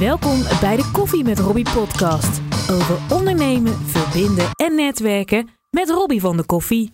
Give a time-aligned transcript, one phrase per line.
[0.00, 2.40] Welkom bij de Koffie met Robbie podcast.
[2.70, 6.92] Over ondernemen, verbinden en netwerken met Robbie van de Koffie.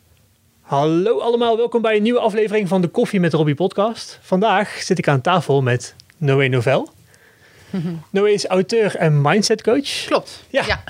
[0.61, 4.19] Hallo allemaal, welkom bij een nieuwe aflevering van de Koffie met Robbie podcast.
[4.23, 6.89] Vandaag zit ik aan tafel met Noé Novel.
[8.11, 10.05] Noé is auteur en mindset coach.
[10.07, 10.45] Klopt.
[10.51, 10.65] Ja.
[10.67, 10.83] Ja.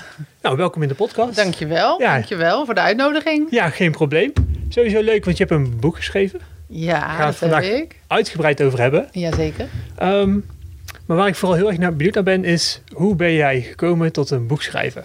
[0.42, 1.36] Nou, welkom in de podcast.
[1.36, 2.00] Dankjewel.
[2.00, 2.12] Ja.
[2.12, 3.46] Dankjewel voor de uitnodiging.
[3.50, 4.32] Ja, geen probleem.
[4.68, 6.40] Sowieso leuk, want je hebt een boek geschreven.
[6.66, 8.00] Ja, Gaan we het vandaag heb ik.
[8.06, 9.08] uitgebreid over hebben.
[9.12, 9.68] Jazeker.
[9.96, 10.38] Ehm,
[11.06, 14.12] maar waar ik vooral heel erg naar benieuwd naar ben, is hoe ben jij gekomen
[14.12, 15.04] tot een boek schrijven?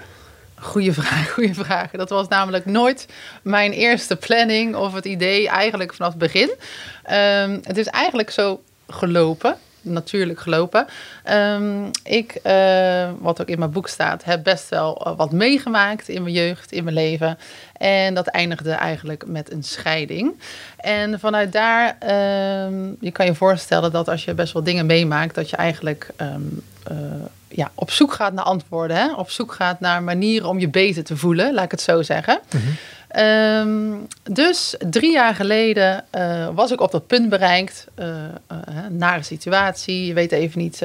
[0.55, 1.91] Goeie vraag, goeie vraag.
[1.91, 3.07] Dat was namelijk nooit
[3.41, 6.51] mijn eerste planning of het idee eigenlijk vanaf het begin.
[7.03, 9.57] Ehm, het is eigenlijk zo gelopen,
[9.89, 10.87] natuurlijk gelopen.
[11.23, 16.09] Ehm, ik, eh, wat ook in mijn boek staat, heb best wel eh, wat meegemaakt
[16.09, 17.37] in mijn jeugd, in mijn leven.
[17.77, 20.39] En dat eindigde eigenlijk met een scheiding.
[20.77, 25.35] En vanuit daar, ehm, je kan je voorstellen dat als je best wel dingen meemaakt,
[25.35, 26.41] dat je eigenlijk ehm,
[26.83, 26.97] eh,
[27.47, 28.97] ja, op zoek gaat naar antwoorden.
[28.97, 29.13] Hè?
[29.13, 32.39] Op zoek gaat naar manieren om je beter te voelen, laat ik het zo zeggen.
[33.09, 33.93] Ehm,
[34.23, 37.87] dus drie jaar geleden eh, was ik op dat punt bereikt.
[37.95, 38.07] eh,
[38.47, 40.05] hè, nare situatie.
[40.05, 40.83] Je weet even niet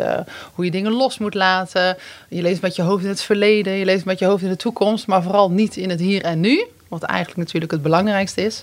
[0.54, 1.96] hoe je dingen los moet laten.
[2.28, 3.72] Je leest met je hoofd in het verleden.
[3.72, 5.06] Je leest met je hoofd in de toekomst.
[5.06, 6.66] Maar vooral niet in het hier en nu.
[6.88, 8.62] Wat eigenlijk natuurlijk het belangrijkste is.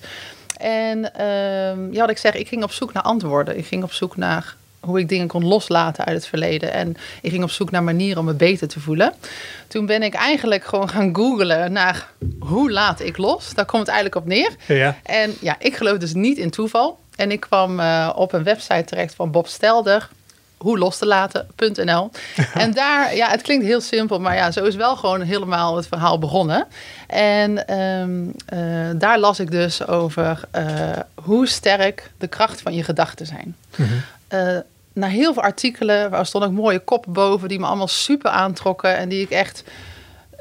[0.58, 3.58] En ehm, ja, wat ik zeg, ik ging op zoek naar antwoorden.
[3.58, 6.74] Ik ging op zoek naar hoe ik dingen kon loslaten uit het verleden.
[6.74, 9.14] En ik ging op zoek naar manieren om me beter te voelen.
[9.68, 12.08] Toen ben ik eigenlijk gewoon gaan googlen naar
[12.40, 13.54] hoe laat ik los.
[13.54, 14.52] Daar komt het eigenlijk op neer.
[14.68, 17.00] Ja, En ja, ik geloof dus niet in toeval.
[17.16, 20.10] En ik kwam eh, op een website terecht van Bob Stelder.
[20.58, 22.12] Hoe los te laten.nl.
[22.54, 25.88] en daar, ja, het klinkt heel simpel, maar ja, zo is wel gewoon helemaal het
[25.88, 26.68] verhaal begonnen.
[27.08, 28.12] En ehm,
[28.46, 30.66] eh, daar las ik dus over eh,
[31.14, 33.56] hoe sterk de kracht van je gedachten zijn.
[34.32, 34.58] Eh,
[34.94, 38.98] na heel veel artikelen, waar stond ook mooie koppen boven, die me allemaal super aantrokken
[38.98, 39.64] en die ik echt,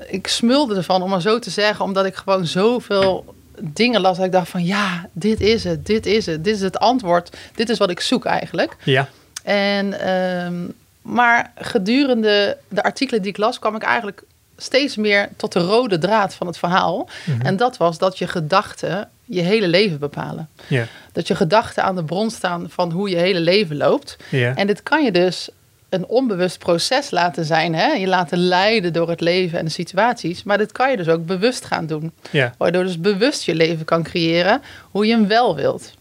[0.06, 4.26] ik smulde ervan om maar zo te zeggen, omdat ik gewoon zoveel dingen las dat
[4.26, 7.68] ik dacht van ja, dit is het, dit is het, dit is het antwoord, dit
[7.68, 8.76] is wat ik zoek eigenlijk.
[8.84, 9.08] ja.
[9.42, 10.54] En, ehm,
[11.02, 14.22] maar gedurende de artikelen die ik las, kwam ik eigenlijk
[14.56, 17.08] steeds meer tot de rode draad van het verhaal.
[17.42, 20.48] En dat was dat je gedachten je hele leven bepalen.
[20.66, 20.84] ja.
[21.12, 24.16] Dat je gedachten aan de bron staan van hoe je hele leven loopt.
[24.28, 24.54] ja.
[24.56, 25.48] En dit kan je dus
[25.88, 27.74] een onbewust proces laten zijn.
[27.74, 27.86] Hè?
[27.92, 30.42] Je laten leiden door het leven en de situaties.
[30.42, 32.12] Maar dit kan je dus ook bewust gaan doen.
[32.30, 32.54] ja.
[32.58, 35.92] Waardoor dus bewust je leven kan creëren hoe je hem wel wilt.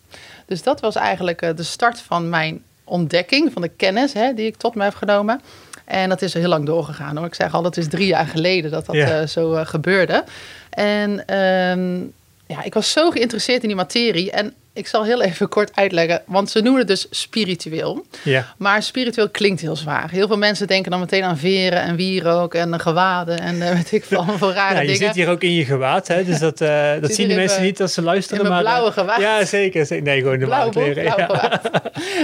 [0.45, 4.45] Dus dat was eigenlijk eh, de start van mijn ontdekking, van de kennis hè, die
[4.45, 5.41] ik tot me heb genomen.
[5.85, 7.25] En dat is heel lang doorgegaan hoor.
[7.25, 9.19] Ik zeg al, dat is drie jaar geleden dat dat Ja.
[9.21, 10.23] eh, zo eh, gebeurde.
[10.69, 12.01] En ehm,
[12.49, 14.31] ja, ik was zo geïnteresseerd in die materie.
[14.31, 18.05] En ik zal heel even kort uitleggen, want ze noemen het dus spiritueel.
[18.23, 18.53] ja.
[18.57, 20.09] Maar spiritueel klinkt heel zwaar.
[20.11, 23.91] Heel veel mensen denken dan meteen aan veren en wierook en gewaden en eh, weet
[23.91, 25.05] ik veel voor rare Ja, je dingen.
[25.07, 26.23] zit hier ook in je gewaad, hè?
[26.25, 28.43] dus dat, eh, dat zien de mensen niet als ze luisteren.
[28.43, 29.19] in maar, eh, blauwe gewaad.
[29.19, 30.01] Ja, zeker.
[30.03, 31.03] Nee, gewoon de Blauw boek, kleren.
[31.03, 31.61] ja.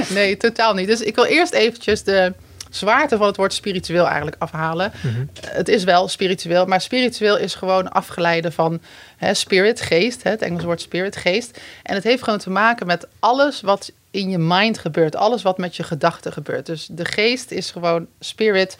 [0.10, 0.88] Nee, totaal niet.
[0.88, 2.34] Dus ik wil eerst eventjes de
[2.76, 4.92] zwaarte van het woord spiritueel eigenlijk afhalen.
[5.02, 5.26] Mhm.
[5.48, 8.82] Het is wel spiritueel, maar spiritueel is gewoon afgeleide van
[9.18, 10.24] hè, spirit, geest.
[10.24, 11.60] Hè, het Engelse woord spirit, geest.
[11.84, 15.16] En het heeft gewoon te maken met alles wat in je mind gebeurt.
[15.16, 16.66] Alles wat met je gedachten gebeurt.
[16.66, 18.78] Dus de geest is gewoon spirit.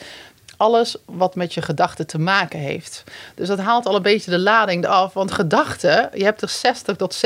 [0.58, 3.04] Alles wat met je gedachten te maken heeft.
[3.36, 5.14] Dus dat haalt al een beetje de lading eraf.
[5.14, 7.26] Want gedachten, je hebt er 60 tot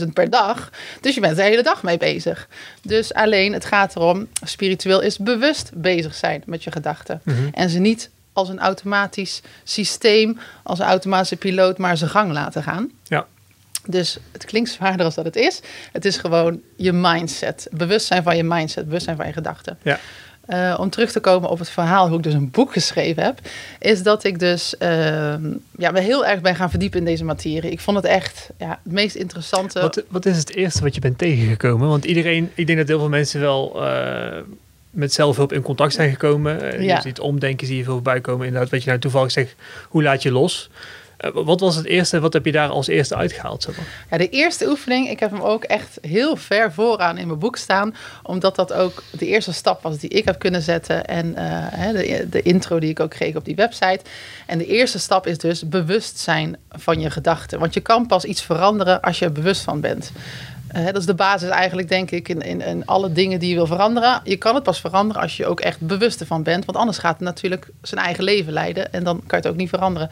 [0.00, 0.70] 70.000 per dag.
[1.00, 2.48] Dus je bent er de hele dag mee bezig.
[2.82, 7.22] Dus alleen, het gaat erom, spiritueel is bewust bezig zijn met je gedachten.
[7.52, 12.62] En ze niet als een automatisch systeem, als een automatische piloot, maar zijn gang laten
[12.62, 12.90] gaan.
[13.02, 13.26] Ja.
[13.86, 15.60] Dus het klinkt zwaarder als dat het is.
[15.92, 17.68] Het is gewoon je mindset.
[17.70, 19.78] Bewustzijn van je mindset, bewustzijn van je gedachten.
[19.82, 19.98] Ja.
[20.46, 23.40] Eh, om terug te komen op het verhaal hoe ik dus een boek geschreven heb,
[23.78, 25.44] is dat ik dus ehm,
[25.78, 27.70] ja, me heel erg ben gaan verdiepen in deze materie.
[27.70, 29.80] Ik vond het echt ja, het meest interessante.
[29.80, 31.88] Wat, wat is het eerste wat je bent tegengekomen?
[31.88, 34.38] Want iedereen, ik denk dat heel veel mensen wel eh,
[34.90, 36.72] met zelfhulp in contact zijn gekomen.
[36.72, 36.94] Eh, Ja.
[36.94, 38.46] Je ziet omdenken, zie je veel voorbij komen.
[38.46, 39.54] Inderdaad, wat je nou toevallig zegt,
[39.88, 40.70] hoe laat je los?
[41.16, 43.62] Eh, wat was het eerste, wat heb je daar als eerste uitgehaald?
[43.62, 43.86] Zeg maar?
[44.10, 47.56] Ja, de eerste oefening, ik heb hem ook echt heel ver vooraan in mijn boek
[47.56, 47.94] staan.
[48.22, 51.04] Omdat dat ook de eerste stap was die ik heb kunnen zetten.
[51.04, 54.00] En eh, de, de intro die ik ook kreeg op die website.
[54.46, 57.58] En de eerste stap is dus bewustzijn van je gedachten.
[57.58, 60.12] Want je kan pas iets veranderen als je er bewust van bent.
[60.66, 63.54] Eh, dat is de basis eigenlijk, denk ik, in, in, in alle dingen die je
[63.54, 64.20] wil veranderen.
[64.24, 66.64] Je kan het pas veranderen als je ook echt bewust ervan bent.
[66.64, 68.92] Want anders gaat het natuurlijk zijn eigen leven leiden.
[68.92, 70.10] En dan kan je het ook niet veranderen.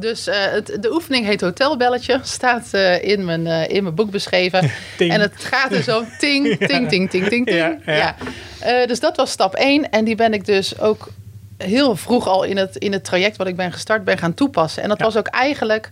[0.00, 2.20] Dus eh, het, de oefening heet Hotelbelletje.
[2.38, 4.70] Staat eh, in, mijn, eh, in mijn boek beschreven.
[4.98, 7.50] En het gaat dus om ting, ting, ting, ting, ting, ting.
[7.50, 8.14] Ja, Ja,
[8.60, 8.86] ja.
[8.86, 9.90] Dus dat was stap 1.
[9.90, 11.08] En die ben ik dus ook
[11.56, 14.82] heel vroeg al in het, in het traject wat ik ben gestart ben gaan toepassen.
[14.82, 15.04] En dat Ja.
[15.04, 15.90] was ook eigenlijk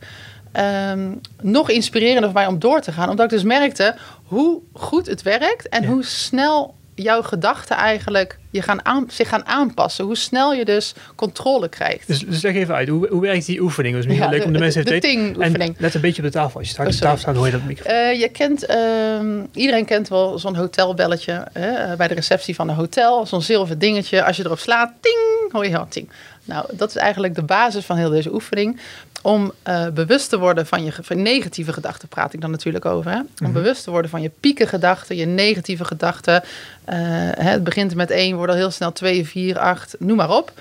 [0.53, 1.11] ehm,
[1.43, 3.09] nog inspirerender voor mij om door te gaan.
[3.11, 3.95] Omdat ik dus merkte
[4.25, 9.47] hoe goed het werkt en hoe snel jouw gedachten eigenlijk je gaan aan, zich gaan
[9.47, 10.05] aanpassen.
[10.05, 12.07] Hoe snel je dus controle krijgt.
[12.07, 13.95] Dus, dus leg even uit, hoe, hoe werkt die oefening?
[13.95, 15.43] Dat is misschien Ja, leuk om de, mensen de te weten.
[15.43, 16.59] En let een beetje op de tafel.
[16.59, 17.35] Als je straks Oh, op de tafel sorry.
[17.35, 18.11] staat, hoor je dat microfoon.
[18.11, 22.69] Eh, je kent, ehm, iedereen kent wel zo'n hotelbelletje hè, eh, bij de receptie van
[22.69, 23.27] een hotel.
[23.27, 24.25] Zo'n zilver dingetje.
[24.25, 26.11] Als je erop slaat, ting, hoor je heel ting.
[26.45, 28.81] Nou, dat is eigenlijk de basis van heel deze oefening.
[29.27, 33.11] Om eh, bewust te worden van je van negatieve gedachten, praat ik dan natuurlijk over.
[33.11, 33.19] Hè?
[33.19, 33.53] Om Mhm.
[33.53, 36.43] bewust te worden van je piekengedachten, je negatieve gedachten.
[36.85, 36.99] Eh,
[37.33, 40.53] het begint met één, wordt al heel snel twee, vier, acht, noem maar op.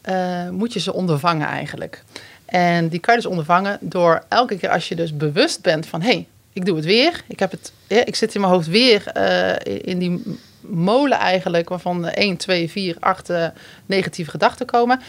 [0.00, 2.02] Eh, moet je ze ondervangen eigenlijk.
[2.44, 6.00] En die kan je dus ondervangen door elke keer als je dus bewust bent van...
[6.02, 7.22] hé, hey, ik doe het weer.
[7.26, 9.16] Ik, heb het, ik zit in mijn hoofd weer
[9.84, 10.38] in die
[10.68, 11.68] molen eigenlijk...
[11.68, 13.46] waarvan 1, 2, 4, 8 eh,
[13.86, 15.00] negatieve gedachten komen.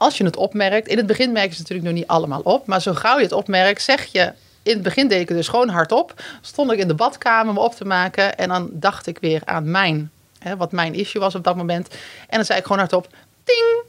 [0.00, 0.88] Als je het opmerkt...
[0.88, 2.66] in het begin merk je ze natuurlijk nog niet allemaal op...
[2.66, 4.32] maar zo gauw je het opmerkt, zeg je...
[4.62, 6.22] In het begin deed ik het dus gewoon hardop.
[6.40, 8.38] Stond ik in de badkamer me op te maken...
[8.38, 10.10] en dan dacht ik weer aan mijn...
[10.38, 11.88] Hè, wat mijn issue was op dat moment.
[12.28, 13.08] En dan zei ik gewoon hardop...
[13.44, 13.82] Ting!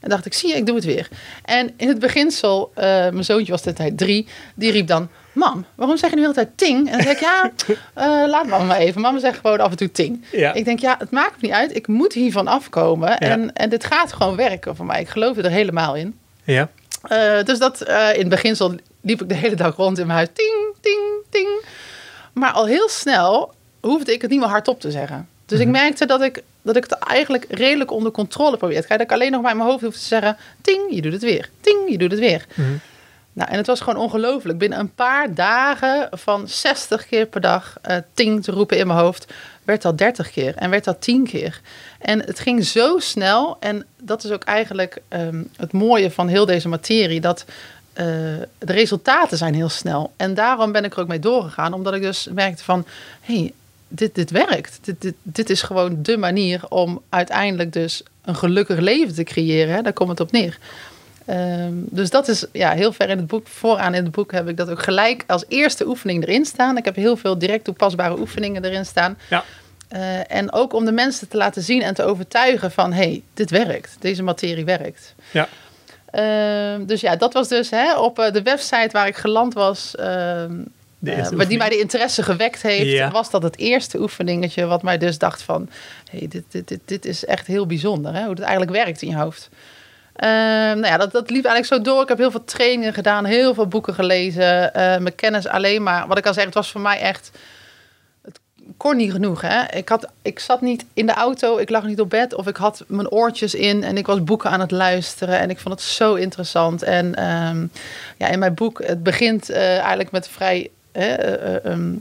[0.00, 1.08] En dacht ik, zie je, ik doe het weer.
[1.44, 5.64] En in het beginsel, eh, mijn zoontje was de tijd drie, die riep dan, mam,
[5.74, 6.86] waarom zeg je nu de hele tijd ting?
[6.86, 7.50] En dan zeg ik, ja,
[7.94, 9.00] eh, laat mama maar even.
[9.00, 10.24] Mama zegt gewoon af en toe ting.
[10.32, 10.54] Ja.
[10.54, 11.76] Ik denk, ja, het maakt me niet uit.
[11.76, 13.08] Ik moet hiervan afkomen.
[13.08, 13.18] Ja.
[13.18, 15.00] En, en dit gaat gewoon werken voor mij.
[15.00, 16.18] Ik geloof er helemaal in.
[16.44, 16.68] Ja.
[17.02, 20.18] Eh, dus dat eh, in het beginsel liep ik de hele dag rond in mijn
[20.18, 20.28] huis.
[20.32, 21.00] Ting, ting,
[21.30, 21.48] ting.
[22.32, 25.28] Maar al heel snel hoefde ik het niet meer hardop te zeggen.
[25.46, 28.88] Dus ik merkte dat ik, dat ik het eigenlijk redelijk onder controle probeerde.
[28.88, 30.36] Dat ik alleen nog maar in mijn hoofd hoefde te zeggen...
[30.60, 31.50] Ting, je doet het weer.
[31.60, 32.46] Ting, je doet het weer.
[32.54, 32.68] Mhm.
[33.38, 34.58] Nou, en het was gewoon ongelooflijk.
[34.58, 38.98] Binnen een paar dagen van 60 keer per dag eh, ting te roepen in mijn
[38.98, 39.32] hoofd,
[39.64, 41.60] werd dat 30 keer en werd dat 10 keer.
[41.98, 43.56] En het ging zo snel.
[43.60, 47.20] En dat is ook eigenlijk ehm, het mooie van heel deze materie.
[47.20, 47.44] Dat
[47.92, 48.06] eh,
[48.58, 50.12] de resultaten zijn heel snel.
[50.16, 51.72] En daarom ben ik er ook mee doorgegaan.
[51.72, 52.86] Omdat ik dus merkte van,
[53.20, 53.52] hey,
[53.88, 54.78] dit, dit werkt.
[54.82, 59.74] Dit, dit, dit is gewoon de manier om uiteindelijk dus een gelukkig leven te creëren.
[59.74, 59.82] Hè?
[59.82, 60.58] Daar komt het op neer.
[61.28, 63.46] Ehm, dus dat is ja, heel ver in het boek.
[63.46, 66.76] Vooraan in het boek heb ik dat ook gelijk als eerste oefening erin staan.
[66.76, 69.18] Ik heb heel veel direct toepasbare oefeningen erin staan.
[69.30, 69.44] Ja.
[69.88, 72.92] Eh, en ook om de mensen te laten zien en te overtuigen van...
[72.92, 73.96] hé, hey, dit werkt.
[74.00, 75.14] Deze materie werkt.
[75.30, 75.48] Ja.
[76.10, 79.92] Ehm, dus ja, dat was dus hè, op eh, de website waar ik geland was...
[79.96, 83.10] maar die mij de interesse gewekt heeft, Ja.
[83.10, 85.68] was dat het eerste oefeningetje wat mij dus dacht van,
[86.10, 88.20] hey, dit, dit, dit, dit is echt heel bijzonder, hè?
[88.20, 89.48] hoe het eigenlijk werkt in je hoofd.
[90.18, 92.02] Ehm, nou ja, dat, dat liep eigenlijk zo door.
[92.02, 96.06] Ik heb heel veel trainingen gedaan, heel veel boeken gelezen, eh, mijn kennis alleen maar.
[96.06, 97.30] Wat ik al zei, het was voor mij echt,
[98.22, 98.40] het
[98.76, 99.40] kon niet genoeg.
[99.40, 99.76] Hè?
[99.76, 102.56] Ik, had, ik zat niet in de auto, ik lag niet op bed of ik
[102.56, 105.84] had mijn oortjes in en ik was boeken aan het luisteren en ik vond het
[105.84, 106.82] zo interessant.
[106.82, 107.66] En ehm,
[108.16, 111.94] ja, in mijn boek, het begint eh, eigenlijk met vrij eh, eh, ehm,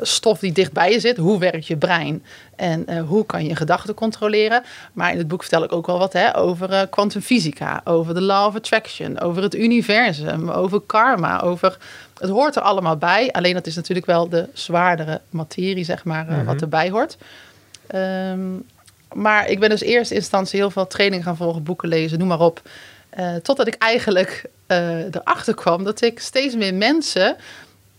[0.00, 1.16] stof die dicht bij je zit.
[1.16, 2.24] Hoe werkt je brein?
[2.56, 4.62] En eh, hoe kan je gedachten controleren?
[4.92, 8.20] Maar in het boek vertel ik ook wel wat hè, over eh, kwantumfysica, over de
[8.20, 11.78] law of attraction, over het universum, over karma, over...
[12.18, 13.32] Het hoort er allemaal bij.
[13.32, 17.16] Alleen dat is natuurlijk wel de zwaardere materie, zeg maar, eh, wat erbij hoort.
[17.86, 18.40] Ehm,
[19.12, 22.28] maar ik ben dus eerst in instantie heel veel training gaan volgen, boeken lezen, noem
[22.28, 22.62] maar op.
[23.42, 24.44] Totdat ik eigenlijk
[25.10, 27.36] erachter kwam dat ik steeds meer mensen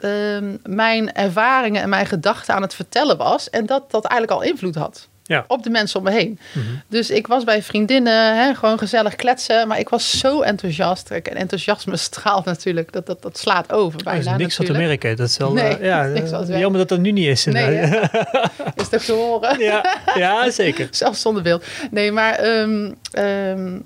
[0.01, 3.49] ehm, mijn ervaringen en mijn gedachten aan het vertellen was.
[3.49, 5.45] En dat dat eigenlijk al invloed had Ja.
[5.47, 6.39] op de mensen om me heen.
[6.51, 6.65] Mhm.
[6.87, 9.67] Dus ik was bij vriendinnen, hè, gewoon gezellig kletsen.
[9.67, 11.09] Maar ik was zo enthousiast.
[11.11, 12.91] En enthousiasme straalt natuurlijk.
[12.91, 15.01] Dat, dat, dat slaat over Er bijna is niks wat te natuurlijk.
[15.03, 15.17] merken.
[15.17, 16.59] Dat is wel, Nee, eh, ja, niks te merken.
[16.59, 17.45] jammer dat dat nu niet is.
[17.45, 17.75] Nee,
[18.75, 19.59] is toch te horen?
[19.59, 20.87] ja, ja, zeker.
[20.91, 21.65] Zelfs zonder beeld.
[21.91, 22.33] Nee, maar...
[22.33, 23.79] ehm, ehm,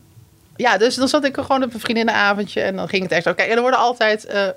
[0.55, 3.23] ja, dus dan zat ik gewoon op een vriendinnenavondje en dan ging het echt.
[3.23, 4.25] Kijk, en er worden altijd...
[4.25, 4.47] eh,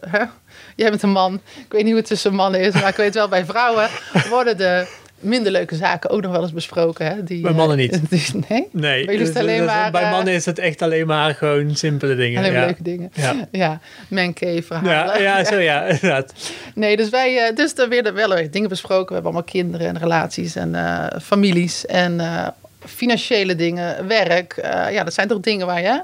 [0.77, 1.35] jij bent een man.
[1.35, 3.89] Ik weet niet hoe het tussen mannen is, maar ik weet wel bij vrouwen...
[4.29, 4.87] worden de
[5.21, 7.07] minder leuke zaken ook nog wel eens besproken.
[7.07, 7.25] Hè?
[7.25, 8.01] Die, Bij eh, mannen niet.
[8.11, 11.07] die- nee, Nee, Bij dus, alleen dus, maar, bij eh, mannen is het echt alleen
[11.07, 12.39] maar gewoon simpele dingen.
[12.39, 12.65] alleen ja.
[12.65, 13.11] leuke dingen.
[13.15, 13.35] Ja.
[13.51, 14.93] Ja, mancave verhalen.
[14.93, 16.33] Ja, ja, zo ja, inderdaad.
[16.75, 19.07] Nee, dus wij, eh, dus er werden wel weer dingen besproken.
[19.07, 22.47] We hebben allemaal kinderen en relaties en eh, families en eh,
[22.85, 24.53] financiële dingen, werk.
[24.53, 26.03] Eh, ja, dat zijn toch dingen waar je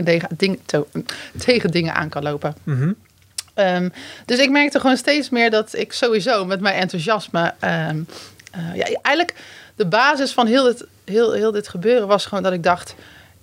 [0.00, 0.86] tegen, ding, to-
[1.38, 2.54] tegen dingen aan kan lopen.
[2.64, 2.92] Mhm.
[3.54, 3.88] Ehm,
[4.26, 7.54] dus ik merkte gewoon steeds meer dat ik sowieso met mijn enthousiasme.
[7.60, 8.00] ehm,
[8.50, 9.34] eh, ja, eigenlijk
[9.76, 12.94] de basis van heel dit, heel, heel dit gebeuren was gewoon dat ik dacht: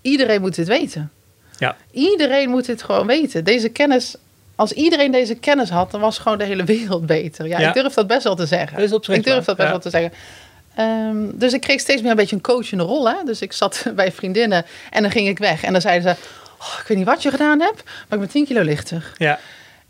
[0.01, 1.11] iedereen moet dit weten.
[1.57, 1.75] Ja.
[1.91, 3.43] Iedereen moet dit gewoon weten.
[3.43, 4.15] Deze kennis,
[4.55, 7.47] als iedereen deze kennis had, dan was gewoon de hele wereld beter.
[7.47, 7.67] Ja, Ja.
[7.67, 8.79] ik durf dat best wel te zeggen.
[8.83, 9.69] Ik durf dat best ja.
[9.69, 10.11] wel te zeggen.
[10.75, 13.09] Ehm, dus ik kreeg steeds meer een beetje een coachende rol.
[13.09, 13.15] Hè?
[13.25, 15.63] Dus ik zat bij vriendinnen en dan ging ik weg.
[15.63, 16.21] En dan zeiden ze,
[16.59, 19.11] oh, ik weet niet wat je gedaan hebt, maar ik ben 10 kilo lichter.
[19.17, 19.39] Ja.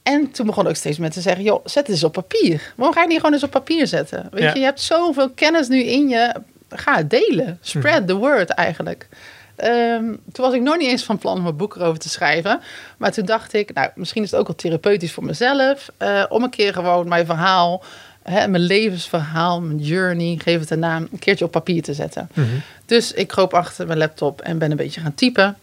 [0.03, 2.73] En toen begon ook steeds met te zeggen, joh, zet het eens op papier.
[2.75, 4.27] Waarom ga je niet gewoon eens op papier zetten?
[4.31, 4.53] Weet Ja.
[4.53, 6.33] je, je hebt zoveel kennis nu in je.
[6.69, 7.57] Ga het delen.
[7.61, 9.07] Spread the word eigenlijk.
[9.55, 12.59] Ehm, toen was ik nog niet eens van plan om een boek erover te schrijven.
[12.97, 15.89] Maar toen dacht ik, nou, misschien is het ook wel therapeutisch voor mezelf.
[15.97, 17.83] eh, om een keer gewoon mijn verhaal,
[18.29, 22.29] hè, mijn levensverhaal, mijn journey, geef het een naam, een keertje op papier te zetten.
[22.33, 22.47] Mhm.
[22.85, 25.57] Dus ik kroop achter mijn laptop en ben een beetje gaan typen.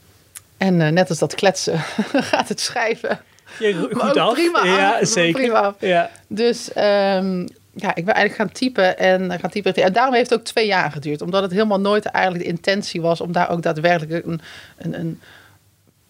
[0.56, 1.78] En eh, net als dat kletsen
[2.30, 3.20] gaat het schrijven.
[3.58, 4.32] Ja, Maar goed af.
[4.32, 5.08] prima ja, af.
[5.08, 5.40] zeker.
[5.40, 5.74] Prima af.
[5.80, 6.10] Ja.
[6.26, 9.74] Dus ehm, ja, ik ben eigenlijk gaan typen en eh, gaan typen.
[9.74, 11.22] En daarom heeft het ook twee jaar geduurd.
[11.22, 14.40] Omdat het helemaal nooit eigenlijk de intentie was om daar ook daadwerkelijk een,
[14.76, 15.20] een, een,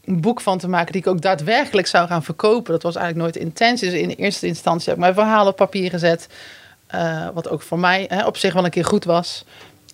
[0.06, 2.72] een boek van te maken die ik ook daadwerkelijk zou gaan verkopen.
[2.72, 3.90] Dat was eigenlijk nooit intentie.
[3.90, 6.28] Dus in eerste instantie heb ik mijn verhaal op papier gezet.
[6.86, 9.44] eh, wat ook voor mij hè, op zich wel een keer goed was.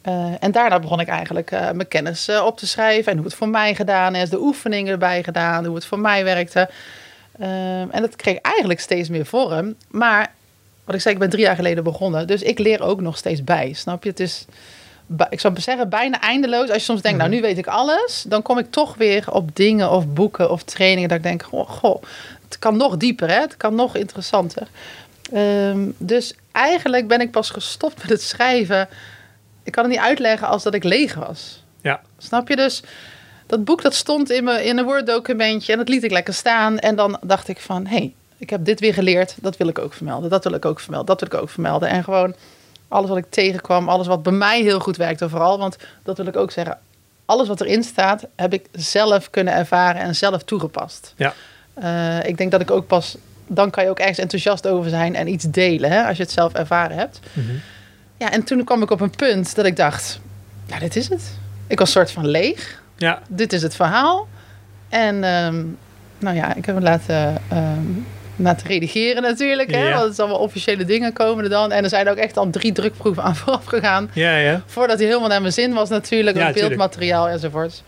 [0.02, 3.12] Eh, en daarna begon ik eigenlijk eh, mijn kennis op te schrijven.
[3.12, 4.30] En hoe het voor mij gedaan is.
[4.30, 5.64] De oefeningen erbij gedaan.
[5.64, 6.70] Hoe het voor mij werkte.
[7.90, 9.74] En dat kreeg eigenlijk steeds meer vorm.
[9.88, 10.32] Maar
[10.84, 12.26] wat ik zei, ik ben drie jaar geleden begonnen.
[12.26, 13.72] Dus ik leer ook nog steeds bij.
[13.72, 14.10] Snap je?
[14.10, 14.44] Het is,
[15.30, 16.68] ik zou zeggen, bijna eindeloos.
[16.68, 18.24] Als je soms denkt, nou nu weet ik alles.
[18.28, 21.08] Dan kom ik toch weer op dingen of boeken of trainingen.
[21.08, 22.02] Dat ik denk, goh, goh
[22.52, 23.28] het kan nog dieper.
[23.28, 23.40] Hè?
[23.40, 24.68] Het kan nog interessanter.
[25.32, 28.88] Ehm, dus eigenlijk ben ik pas gestopt met het schrijven.
[29.62, 31.62] Ik kan het niet uitleggen als dat ik leeg was.
[31.80, 32.00] Ja.
[32.18, 32.56] Snap je?
[32.56, 32.82] Dus
[33.46, 36.78] dat boek dat stond in, mijn, in een Word-documentje en dat liet ik lekker staan.
[36.78, 39.34] En dan dacht ik van, hé, hey, ik heb dit weer geleerd.
[39.40, 40.30] Dat wil ik ook vermelden.
[40.30, 41.16] Dat wil ik ook vermelden.
[41.16, 41.88] Dat wil ik ook vermelden.
[41.88, 42.34] En gewoon
[42.92, 45.58] alles wat ik tegenkwam, alles wat bij mij heel goed werkte vooral.
[45.58, 46.78] Want dat wil ik ook zeggen.
[47.24, 51.14] Alles wat erin staat, heb ik zelf kunnen ervaren en zelf toegepast.
[51.16, 51.34] Ja.
[51.74, 55.14] Eh, ik denk dat ik ook pas, dan kan je ook ergens enthousiast over zijn
[55.14, 57.20] en iets delen, hè, als je het zelf ervaren hebt.
[57.32, 57.52] Mhm.
[58.16, 60.20] Ja, en toen kwam ik op een punt dat ik dacht,
[60.66, 61.32] nou, dit is het.
[61.66, 62.82] Ik was soort van leeg.
[62.96, 63.22] Ja.
[63.28, 64.28] Dit is het verhaal.
[64.88, 65.64] En ehm,
[66.18, 67.42] nou ja, ik heb hem laten,
[68.46, 69.70] ehm, laten redigeren natuurlijk.
[69.70, 69.90] Hè, Ja.
[69.90, 71.72] Want het is allemaal officiële dingen komen er dan.
[71.72, 74.10] En er zijn ook echt al drie drukproeven aan vooraf gegaan.
[74.12, 74.62] Ja, ja.
[74.66, 76.36] Voordat hij helemaal naar mijn zin was natuurlijk.
[76.36, 77.82] Ja, met beeldmateriaal enzovoort.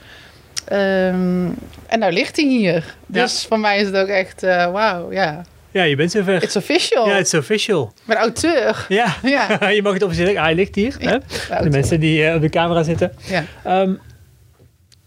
[0.64, 1.48] Ehm,
[1.86, 2.94] en nou ligt hij hier.
[3.06, 5.42] Dus voor mij is het ook echt, eh, wauw, ja.
[5.70, 6.42] Ja, je bent zover.
[6.42, 7.06] It's official.
[7.08, 7.92] Ja, het is official.
[8.04, 8.86] Ben auteur.
[8.88, 9.16] Ja.
[9.22, 9.68] Ja.
[9.68, 10.36] je mag het officieel zeggen.
[10.36, 10.96] Ah, hij ligt hier.
[10.98, 11.62] Ja, Hè?
[11.62, 13.12] De mensen die eh, op de camera zitten.
[13.26, 13.44] Ja.
[13.64, 13.92] Ehm,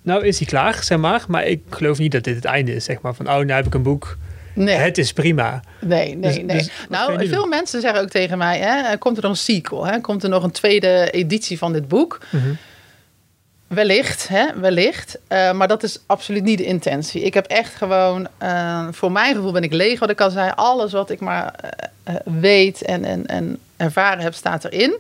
[0.01, 1.23] nou is hij klaar, zeg maar.
[1.27, 3.13] Maar ik geloof niet dat dit het einde is, zeg maar.
[3.13, 4.17] Van, oh, nou heb ik een boek.
[4.57, 4.75] Nee.
[4.75, 5.61] Het is prima.
[5.79, 6.45] Nee, nee, Dus- nee.
[6.45, 7.49] dus nou, veel doen?
[7.49, 9.85] mensen zeggen ook tegen mij: hè, komt er nog een sequel?
[9.85, 10.01] Hè?
[10.01, 12.19] Komt er nog een tweede editie van dit boek?
[12.29, 12.53] Mhm.
[13.67, 14.45] Wellicht, hè?
[14.59, 15.17] wellicht.
[15.27, 17.21] Eh, maar dat is absoluut niet de intentie.
[17.21, 20.51] Ik heb echt gewoon, eh, voor mijn gevoel ben ik leeg, wat ik al zei.
[20.55, 21.53] Alles wat ik maar
[22.03, 24.95] eh, weet en, en, en ervaren heb, staat erin.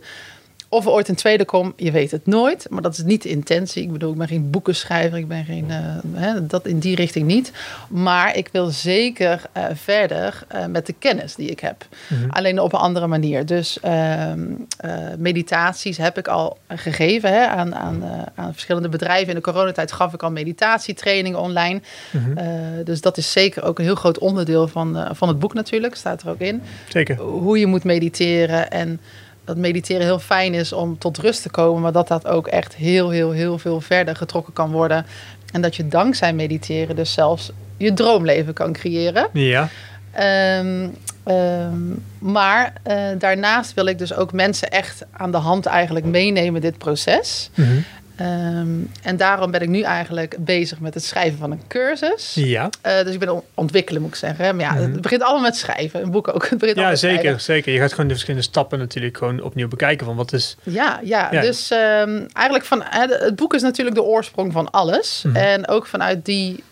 [0.69, 2.67] Of er ooit een tweede komt, je weet het nooit.
[2.69, 3.83] Maar dat is niet de intentie.
[3.83, 5.17] Ik bedoel, ik ben geen boekenschrijver.
[5.17, 5.77] Ik ben geen, eh,
[6.13, 7.51] hè, dat in die richting niet.
[7.89, 11.85] Maar ik wil zeker eh, verder eh, met de kennis die ik heb.
[12.07, 12.29] Mhm.
[12.29, 13.45] Alleen op een andere manier.
[13.45, 14.45] Dus ehm,
[14.77, 19.29] eh, meditaties heb ik al gegeven hè, aan, aan, eh, aan verschillende bedrijven.
[19.29, 21.81] In de coronatijd gaf ik al meditatietrainingen online.
[22.11, 22.83] Mhm.
[22.83, 25.95] Dus dat is zeker ook een heel groot onderdeel van, van het boek natuurlijk.
[25.95, 27.17] Staat er ook in Zeker.
[27.17, 28.99] hoe je moet mediteren en
[29.47, 32.75] dat mediteren heel fijn is om tot rust te komen, maar dat dat ook echt
[32.75, 35.05] heel, heel, heel veel verder getrokken kan worden.
[35.51, 39.27] En dat je dankzij mediteren dus zelfs je droomleven kan creëren.
[39.33, 39.69] Ja.
[40.11, 40.87] Ehm,
[41.23, 41.79] ehm,
[42.19, 46.77] maar eh, daarnaast wil ik dus ook mensen echt aan de hand eigenlijk meenemen dit
[46.77, 47.49] proces.
[47.53, 47.77] Mhm.
[48.17, 48.67] Ehm,
[49.03, 52.33] en daarom ben ik nu eigenlijk bezig met het schrijven van een cursus.
[52.33, 52.69] Ja.
[52.81, 54.55] Eh, dus ik ben on- ontwikkelen, moet ik zeggen.
[54.55, 54.81] Maar ja, Mhm.
[54.91, 56.01] het begint allemaal met schrijven.
[56.01, 56.47] Een boek ook.
[56.49, 57.21] Het begint Ja, schrijven.
[57.23, 57.73] zeker, zeker.
[57.73, 60.05] Je gaat gewoon de verschillende stappen natuurlijk gewoon opnieuw bekijken.
[60.05, 60.55] Van wat is...
[60.63, 61.27] Ja, ja.
[61.31, 61.41] Ja.
[61.41, 65.23] dus ehm, eigenlijk van het boek is natuurlijk de oorsprong van alles.
[65.25, 65.35] Mhm.
[65.35, 66.63] En ook vanuit die,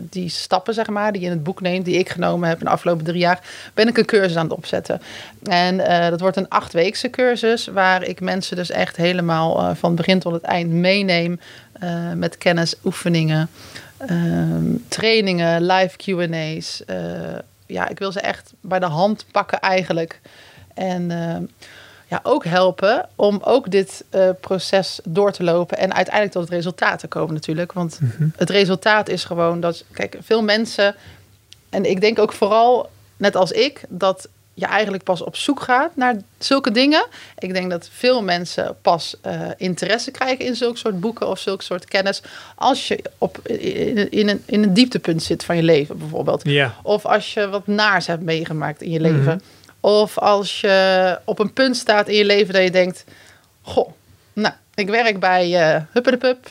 [0.00, 2.64] die stappen, zeg maar, die je in het boek neemt, die ik genomen heb in
[2.64, 3.40] de afgelopen drie jaar,
[3.74, 5.00] ben ik een cursus aan het opzetten.
[5.42, 9.94] En eh, dat wordt een achtweekse cursus, waar ik mensen dus echt helemaal eh, van
[9.94, 11.40] begin tot het eind meeneem
[11.72, 13.48] eh, met kennis, oefeningen,
[13.96, 16.84] ehm, trainingen, live QA's.
[16.84, 20.20] eh, ja, ik wil ze echt bij de hand pakken eigenlijk.
[20.74, 21.42] En ehm,
[22.08, 26.52] ja, ook helpen om ook dit eh, proces door te lopen en uiteindelijk tot het
[26.52, 27.72] resultaat te komen natuurlijk.
[27.72, 27.98] Want
[28.36, 30.94] het resultaat is gewoon dat, kijk, veel mensen,
[31.70, 35.96] en ik denk ook vooral, net als ik, dat je eigenlijk pas op zoek gaat
[35.96, 37.06] naar zulke dingen.
[37.38, 41.64] Ik denk dat veel mensen pas eh, interesse krijgen in zulke soort boeken of zulke
[41.64, 42.22] soort kennis
[42.54, 46.42] als je op, in, in, een, in een dieptepunt zit van je leven bijvoorbeeld.
[46.82, 49.42] Of als je wat naars hebt meegemaakt in je leven.
[49.88, 53.04] Of als je op een punt staat in je leven dat je denkt...
[53.62, 53.88] Goh,
[54.32, 56.50] nou, ik werk bij uh, de Pup.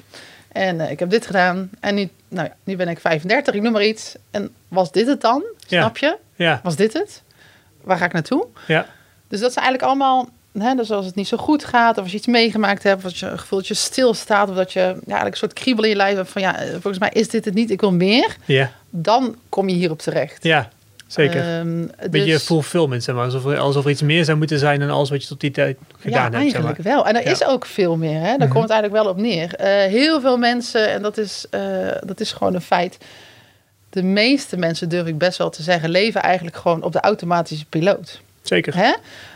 [0.51, 1.69] En uh, ik heb dit gedaan.
[1.79, 4.15] En nu, nou ja, nu ben ik 35, ik noem maar iets.
[4.31, 5.43] En was dit het dan?
[5.67, 5.81] Ja.
[5.81, 6.17] Snap je?
[6.35, 7.21] Ja, Was dit het?
[7.81, 8.47] Waar ga ik naartoe?
[8.67, 8.85] ja,
[9.27, 10.29] Dus dat zijn eigenlijk allemaal...
[10.57, 12.97] Hè, dus als het niet zo goed gaat, of als je iets meegemaakt hebt...
[12.97, 14.49] of als je het gevoel dat je stilstaat...
[14.49, 16.41] of dat je ja, eigenlijk een soort kriebel in je lijf hebt van...
[16.41, 18.35] ja, eh, volgens mij is dit het niet, ik wil meer.
[18.45, 20.43] ja, Dan kom je hierop terecht.
[20.43, 20.69] ja,
[21.07, 21.41] zeker.
[21.41, 23.23] Ehm, Een beetje dus- fulfillment, zeg maar.
[23.23, 25.51] Alsof er, alsof er iets meer zou moeten zijn dan alles wat je tot die
[25.51, 26.93] tijd gedaan ja, hebt, zeg eigenlijk maar.
[26.93, 27.05] wel.
[27.07, 27.31] En er Ja.
[27.31, 28.19] is ook veel meer.
[28.19, 28.25] Hè?
[28.37, 28.49] Daar Mhm.
[28.49, 29.53] komt het eigenlijk wel op neer.
[29.55, 31.61] Eh, heel veel mensen, en dat is, eh,
[32.05, 32.97] dat is gewoon een feit.
[33.89, 37.65] De meeste mensen, durf ik best wel te zeggen, leven eigenlijk gewoon op de automatische
[37.65, 38.21] piloot.
[38.41, 38.73] Zeker.
[38.75, 38.93] Hè?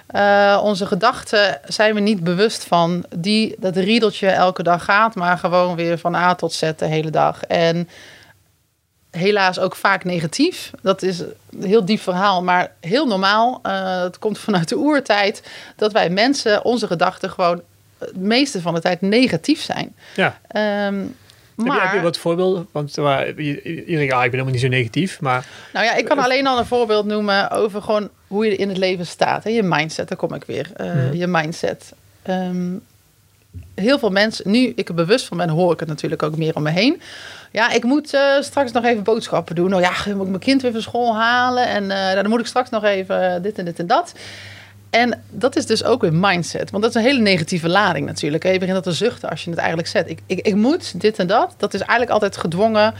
[0.07, 3.05] Eh, onze gedachten zijn we niet bewust van.
[3.17, 7.09] Die, dat riedeltje elke dag gaat, maar gewoon weer van A tot Z de hele
[7.09, 7.43] dag.
[7.43, 7.89] En
[9.11, 10.71] helaas ook vaak negatief.
[10.81, 13.59] Dat is een heel diep verhaal, maar heel normaal.
[13.63, 15.43] Eh, het komt vanuit de oertijd
[15.75, 17.61] dat wij mensen, onze gedachten gewoon
[17.97, 19.95] het meeste van de tijd negatief zijn.
[20.15, 20.39] Ja.
[20.47, 21.05] Ehm, Heb,
[21.55, 22.67] je, maar, heb je wat voorbeelden?
[22.71, 25.19] Want iedereen denkt, ah, ik ben helemaal niet zo negatief.
[25.21, 28.69] Maar Nou ja, ik kan alleen al een voorbeeld noemen over gewoon hoe je in
[28.69, 29.43] het leven staat.
[29.43, 29.49] Hè?
[29.49, 30.69] Je mindset, daar kom ik weer.
[30.75, 31.13] Eh, Mhm.
[31.15, 31.93] Je mindset.
[32.21, 32.73] Ehm,
[33.75, 36.55] heel veel mensen, nu ik er bewust van ben, hoor ik het natuurlijk ook meer
[36.55, 37.01] om me heen.
[37.51, 39.69] Ja, ik moet eh, straks nog even boodschappen doen.
[39.69, 41.67] Nou ja, moet ik mijn kind weer van school halen.
[41.67, 44.13] En eh, dan moet ik straks nog even dit en dit en dat.
[44.89, 46.71] En dat is dus ook weer mindset.
[46.71, 48.43] Want dat is een hele negatieve lading natuurlijk.
[48.43, 50.09] Je begint dat te zuchten als je het eigenlijk zet.
[50.09, 51.53] Ik, ik, ik moet dit en dat.
[51.57, 52.93] Dat is eigenlijk altijd gedwongen.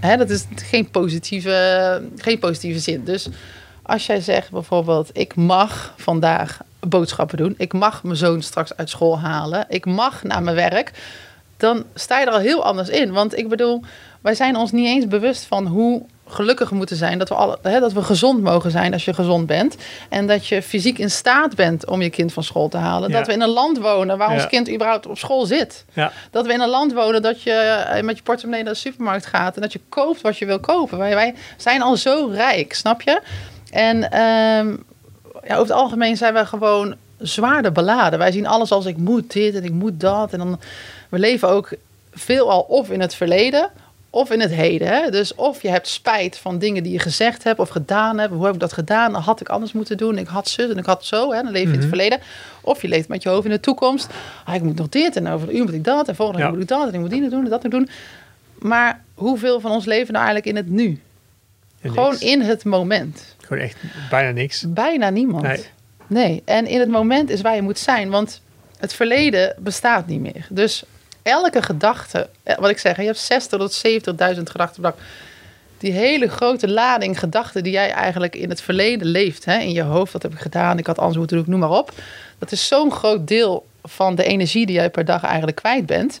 [0.00, 3.04] Hè, dat is geen positieve, geen positieve zin.
[3.04, 3.28] Dus
[3.82, 5.10] als jij zegt bijvoorbeeld...
[5.12, 7.54] ik mag vandaag boodschappen doen.
[7.58, 9.64] Ik mag mijn zoon straks uit school halen.
[9.68, 10.92] Ik mag naar mijn werk.
[11.64, 13.12] Dan sta je er al heel anders in.
[13.12, 13.82] Want ik bedoel,
[14.20, 17.18] wij zijn ons niet eens bewust van hoe gelukkig we moeten zijn.
[17.18, 19.76] Dat we, alle, hè, dat we gezond mogen zijn als je gezond bent.
[20.08, 23.10] En dat je fysiek in staat bent om je kind van school te halen.
[23.10, 23.16] Ja.
[23.18, 24.34] Dat we in een land wonen waar Ja.
[24.34, 25.84] ons kind überhaupt op school zit.
[25.92, 28.78] ja, Dat we in een land wonen dat je eh, met je portemonnee naar de
[28.78, 30.98] supermarkt gaat en dat je koopt wat je wil kopen.
[30.98, 33.20] Wij, wij zijn al zo rijk, snap je?
[33.70, 34.68] En ehm,
[35.46, 38.18] ja, over het algemeen zijn we gewoon zwaarder beladen.
[38.18, 40.32] Wij zien alles als ik moet dit en ik moet dat.
[40.32, 40.60] En dan,
[41.14, 41.72] we leven ook
[42.12, 43.70] veelal of in het verleden
[44.10, 44.88] of in het heden.
[44.88, 45.10] Hè?
[45.10, 48.32] Dus of je hebt spijt van dingen die je gezegd hebt of gedaan hebt.
[48.32, 49.14] Hoe heb ik dat gedaan?
[49.14, 50.18] Had ik anders moeten doen.
[50.18, 51.32] Ik had zus en ik had zo.
[51.32, 51.42] Hè?
[51.42, 51.78] Dan leef je in Mhm.
[51.78, 52.18] het verleden.
[52.60, 54.06] Of je leeft met je hoofd in de toekomst.
[54.44, 56.08] Ah, ik moet nog dit en over een uur moet ik dat.
[56.08, 56.50] En volgende Ja.
[56.50, 56.88] moet ik dat.
[56.88, 57.88] En ik moet die doen en dat nog doen.
[58.58, 61.00] Maar hoeveel van ons leven nou eigenlijk in het nu?
[61.82, 62.22] Gewoon niks.
[62.22, 63.34] in het moment.
[63.40, 63.76] Gewoon echt
[64.10, 64.64] bijna niks.
[64.68, 65.42] Bijna niemand.
[65.42, 65.64] Nee.
[66.06, 66.42] Nee.
[66.44, 68.10] En in het moment is waar je moet zijn.
[68.10, 68.40] Want
[68.78, 70.46] het verleden bestaat niet meer.
[70.50, 70.84] Dus
[71.24, 75.00] elke gedachte, eh, wat ik zeg, je hebt 60 tot 70.000 gedachten per dag.
[75.78, 79.44] Die hele grote lading gedachten die jij eigenlijk in het verleden leeft.
[79.44, 79.58] Hè?
[79.58, 81.92] In je hoofd, wat heb ik gedaan, ik had anders moeten doen, noem maar op.
[82.38, 86.20] Dat is zo'n groot deel van de energie die jij per dag eigenlijk kwijt bent.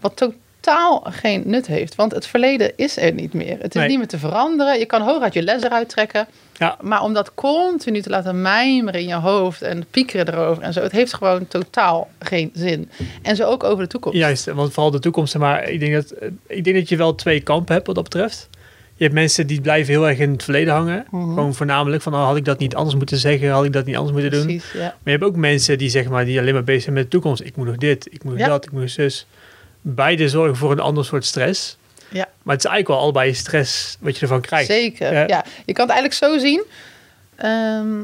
[0.00, 0.16] Wat
[0.64, 1.94] totaal geen nut heeft.
[1.94, 3.56] Want het verleden is er niet meer.
[3.60, 3.88] Het is Nee.
[3.88, 4.78] niet meer te veranderen.
[4.78, 6.26] Je kan hooguit je les eruit trekken.
[6.56, 10.72] Ja, Maar om dat continu te laten mijmeren in je hoofd en piekeren erover en
[10.72, 12.90] zo, het heeft gewoon totaal geen zin.
[13.22, 14.18] En zo ook over de toekomst.
[14.18, 14.44] juist.
[14.44, 15.36] Want vooral de toekomst.
[15.38, 18.04] Maar ik denk, dat, eh, ik denk dat je wel twee kampen hebt wat dat
[18.04, 18.48] betreft.
[18.96, 21.06] Je hebt mensen die blijven heel erg in het verleden hangen.
[21.10, 21.22] Mhm.
[21.28, 23.50] Gewoon voornamelijk van, oh, had ik dat niet anders moeten zeggen?
[23.50, 24.42] Had ik dat niet anders moeten doen?
[24.46, 24.78] Precies, ja.
[24.80, 27.10] Maar je hebt ook mensen die zeg maar die alleen maar bezig zijn met de
[27.10, 27.42] toekomst.
[27.42, 28.48] Ik moet nog dit, ik moet nog Ja.
[28.48, 29.26] dat, ik moet nog zus.
[29.86, 31.76] Beide zorgen voor een ander soort stress.
[32.08, 32.28] Ja.
[32.42, 34.66] Maar het is eigenlijk wel allebei stress wat je ervan krijgt.
[34.66, 35.12] Zeker.
[35.12, 35.24] Ja.
[35.26, 35.44] Ja.
[35.64, 36.62] Je kan het eigenlijk zo zien.
[37.36, 37.98] Ehm,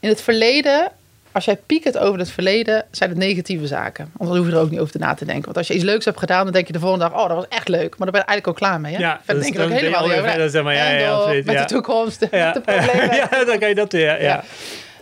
[0.00, 0.92] in het verleden,
[1.32, 4.10] als jij piekert over het verleden, zijn het negatieve zaken.
[4.12, 5.44] Want dan hoef je er ook niet over na te denken.
[5.44, 7.36] Want als je iets leuks hebt gedaan, dan denk je de volgende dag, oh, dat
[7.36, 7.88] was echt leuk.
[7.98, 8.94] Maar dan ben je eigenlijk ook klaar mee.
[8.94, 8.98] Hè?
[8.98, 10.28] Ja, Verder dat denk je ook dan helemaal over.
[10.30, 10.74] verder, zeg maar.
[10.74, 13.16] Ja, door met de toekomst, Ja, de problemen.
[13.30, 14.22] ja, dan kan je dat weer.
[14.22, 14.44] Ja.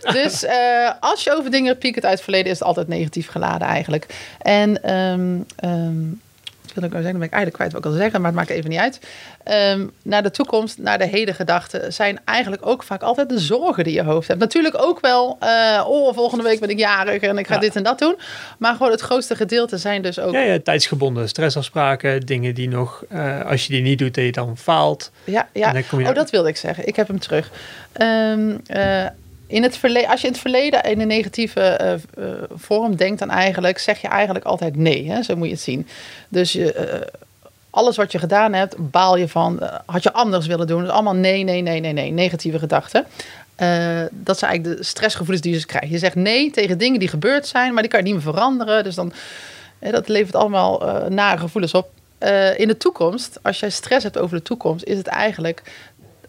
[0.01, 0.11] Ja.
[0.11, 3.67] Dus eh, als je over dingen piekert uit het verleden, is het altijd negatief geladen
[3.67, 4.05] eigenlijk.
[4.41, 5.93] En ehm ehm
[6.65, 7.19] wat wil ik nou zeggen?
[7.19, 8.99] Dan ben ik eigenlijk kwijt wat ik al zeggen, maar het maakt even niet uit.
[9.43, 13.83] Ehm, naar de toekomst, naar de heden gedachten, zijn eigenlijk ook vaak altijd de zorgen
[13.83, 14.39] die je hoofd hebt.
[14.39, 17.59] Natuurlijk ook wel, eh, oh, volgende week ben ik jarig en ik ga Ja.
[17.59, 18.15] dit en dat doen.
[18.57, 20.33] Maar gewoon het grootste gedeelte zijn dus ook...
[20.33, 24.31] Ja, ja, tijdsgebonden stressafspraken, dingen die nog, eh, als je die niet doet, dat je
[24.31, 25.11] dan faalt.
[25.23, 25.67] Ja, ja.
[25.67, 26.87] En dan kom je Oh, dat wilde ik zeggen.
[26.87, 27.51] Ik heb hem terug.
[27.91, 29.05] Ehm, eh,
[29.47, 31.99] in het verleden, als je in het verleden in een negatieve eh, eh,
[32.55, 35.11] vorm denkt, dan eigenlijk zeg je eigenlijk altijd nee.
[35.11, 35.23] Hè?
[35.23, 35.87] Zo moet je het zien.
[36.29, 37.01] Dus je, eh,
[37.69, 39.69] alles wat je gedaan hebt, baal je van.
[39.85, 40.81] had je anders willen doen.
[40.81, 42.11] Dus allemaal nee, nee, nee, nee, nee.
[42.11, 43.05] Negatieve gedachten.
[44.11, 45.89] Dat zijn eigenlijk de stressgevoelens die je dus krijgt.
[45.89, 48.83] Je zegt nee tegen dingen die gebeurd zijn, maar die kan je niet meer veranderen.
[48.83, 49.13] Dus dan,
[49.79, 51.89] dat levert allemaal nare gevoelens op.
[52.55, 55.61] In de toekomst, als jij stress hebt over de toekomst, is het eigenlijk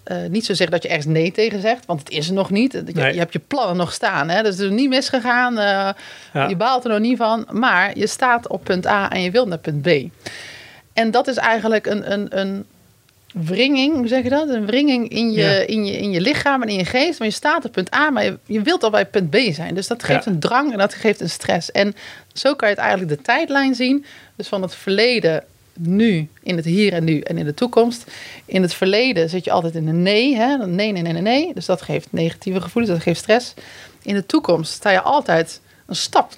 [0.07, 2.51] eh, niet zo zeggen dat je ergens nee tegen zegt, want het is er nog
[2.51, 2.73] niet.
[2.73, 3.13] Je, Nee.
[3.13, 4.29] je hebt je plannen nog staan.
[4.29, 4.43] Hè?
[4.43, 5.55] Dus het is niet misgegaan.
[5.55, 5.95] Ja.
[6.49, 7.47] Je baalt er nog niet van.
[7.53, 9.89] Maar je staat op punt A en je wilt naar punt B.
[10.93, 12.65] En dat is eigenlijk een, een, een
[13.33, 14.49] wringing, hoe zeg je dat?
[14.49, 15.51] Een wringing in je, Ja.
[15.67, 17.19] in, je, in je lichaam en in je geest.
[17.19, 19.75] Want je staat op punt A, maar je, je wilt al bij punt B zijn.
[19.75, 20.31] Dus dat geeft Ja.
[20.31, 21.71] een drang en dat geeft een stress.
[21.73, 21.95] En
[22.33, 24.05] zo kan je het eigenlijk de tijdlijn zien.
[24.37, 25.45] Dus van het verleden,
[25.79, 28.11] nu, in het hier en nu en in de toekomst.
[28.45, 30.37] In het verleden zit je altijd in een nee.
[30.37, 30.67] Hè?
[30.67, 31.55] Nee, nee, nee, nee, nee.
[31.55, 33.55] Dus dat geeft negatieve gevoelens, dat geeft stress.
[34.03, 36.33] In de toekomst sta je altijd een stap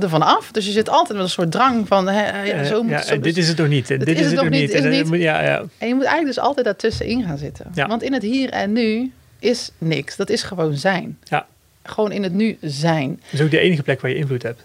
[0.00, 0.52] ervan af.
[0.52, 2.08] Dus je zit altijd met een soort drang van...
[2.08, 3.18] Hè, ja, zo moet ja, zo.
[3.18, 3.86] dit is het nog niet.
[3.86, 4.72] Dit is het nog niet.
[4.72, 7.66] en je moet eigenlijk dus altijd daartussenin gaan zitten.
[7.74, 7.86] Ja.
[7.86, 10.16] Want in het hier en nu is niks.
[10.16, 11.18] Dat is gewoon zijn.
[11.24, 11.46] Ja.
[11.82, 13.08] Gewoon in het nu zijn.
[13.08, 14.62] Dat is ook de enige plek waar je invloed hebt.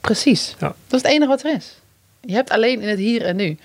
[0.00, 0.54] Precies.
[0.58, 0.66] Ja.
[0.66, 1.74] Dat is het enige wat er is.
[2.26, 3.56] Je hebt alleen in het hier en nu.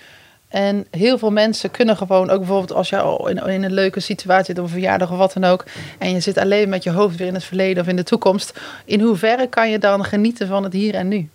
[0.48, 4.00] En heel veel mensen kunnen gewoon, ook bijvoorbeeld als je al in, in een leuke
[4.00, 5.64] situatie zit, of een verjaardag of wat dan ook,
[5.98, 8.60] en je zit alleen met je hoofd weer in het verleden of in de toekomst,
[8.84, 11.28] in hoeverre kan je dan genieten van het hier en nu?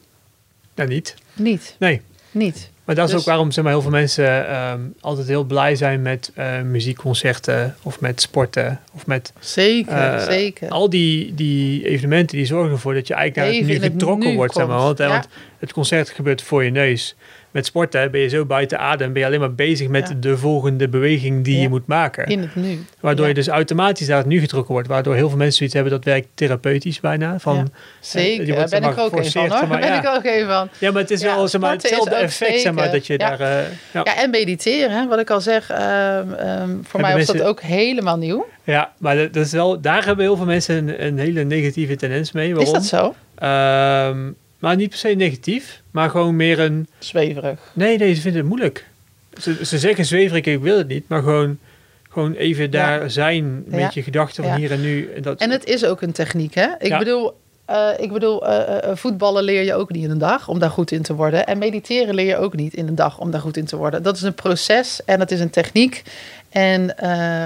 [0.75, 1.15] Nou, niet.
[1.33, 1.75] Niet.
[1.79, 2.01] Nee.
[2.31, 2.69] Niet.
[2.85, 5.75] Maar dat is Dus- ook waarom zeg maar, heel veel mensen ehm, altijd heel blij
[5.75, 10.69] zijn met eh, muziekconcerten of met sporten of met Zeker, eh, zeker.
[10.69, 14.53] al die, die evenementen die zorgen ervoor dat je eigenlijk naar het nu getrokken wordt.
[14.53, 14.77] Zeg maar.
[14.77, 15.11] want, eh, Ja.
[15.11, 15.27] want
[15.59, 17.15] het concert gebeurt voor je neus.
[17.55, 20.15] Met sporten ben je zo buiten adem, ben je alleen maar bezig met Ja.
[20.19, 21.61] de volgende beweging die Ja.
[21.61, 22.25] je moet maken.
[22.25, 22.79] In het nu.
[22.99, 23.29] Waardoor Ja.
[23.29, 24.87] je dus automatisch naar het nu getrokken wordt.
[24.87, 27.39] Waardoor heel veel mensen zoiets hebben dat werkt therapeutisch bijna.
[27.39, 27.61] Van, Ja.
[27.61, 27.67] eh,
[27.99, 29.49] Zeker, daar ben ik ook een van hoor.
[29.49, 29.99] Daar ben ja.
[29.99, 30.69] ik ook een van.
[30.79, 33.29] Ja, maar het is wel zeg maar, hetzelfde effect, zeg maar, dat je Ja.
[33.29, 33.39] daar...
[33.39, 33.63] eh,
[33.93, 34.01] ja.
[34.03, 35.69] Ja, en mediteren, hè, wat ik al zeg.
[35.69, 38.45] ehm, ehm, voor mij was mensen- dat ook helemaal nieuw.
[38.63, 41.95] Ja, maar dat, dat is wel, daar hebben heel veel mensen een, een hele negatieve
[41.95, 42.55] tendens mee.
[42.55, 42.75] Waarom?
[42.75, 43.15] Is dat zo?
[43.35, 44.31] Ehm,
[44.65, 46.87] maar niet per se negatief, maar gewoon meer een...
[46.99, 47.59] Zweverig.
[47.73, 48.85] Nee, nee, ze vinden het moeilijk.
[49.41, 51.57] Ze, ze zeggen zweverig, ik wil het niet, maar gewoon,
[52.09, 53.91] gewoon even daar zijn met Ja.
[53.93, 54.59] je gedachten van Ja.
[54.59, 55.11] hier en nu.
[55.15, 56.67] En, dat, En het is ook een techniek, hè?
[56.79, 57.33] Ik bedoel,
[57.65, 60.69] eh, ik bedoel eh, eh, voetballen leer je ook niet in een dag om daar
[60.69, 61.45] goed in te worden.
[61.47, 64.03] En mediteren leer je ook niet in een dag om daar goed in te worden.
[64.03, 66.03] Dat is een proces en dat is een techniek.
[66.49, 66.93] En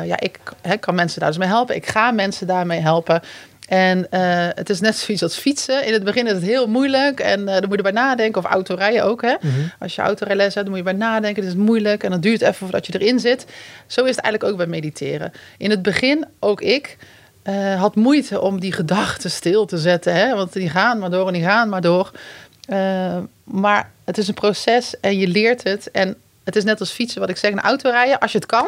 [0.05, 0.39] ja, ik
[0.79, 1.75] kan mensen daar dus mee helpen.
[1.75, 3.21] Ik ga mensen daarmee helpen.
[3.69, 5.85] En eh, het is net zoiets als fietsen.
[5.85, 8.41] In het begin is het heel moeilijk en eh dan moet je erbij nadenken.
[8.43, 9.35] Of autorijden ook, hè?
[9.41, 9.53] Mhm.
[9.79, 11.43] Als je autorijles hebt, dan moet je bij nadenken.
[11.43, 13.45] Het is moeilijk en dan duurt even voordat je erin zit.
[13.87, 15.31] Zo is het eigenlijk ook bij mediteren.
[15.57, 16.97] In het begin, ook ik,
[17.43, 20.13] eh, had moeite om die gedachten stil te zetten.
[20.13, 20.35] Hè?
[20.35, 22.11] Want die gaan maar door en die gaan maar door.
[23.43, 25.91] Maar het is een proces en je leert het.
[25.91, 28.19] En het is net als fietsen, wat ik zeg, een autorijden.
[28.19, 28.67] Als je het kan,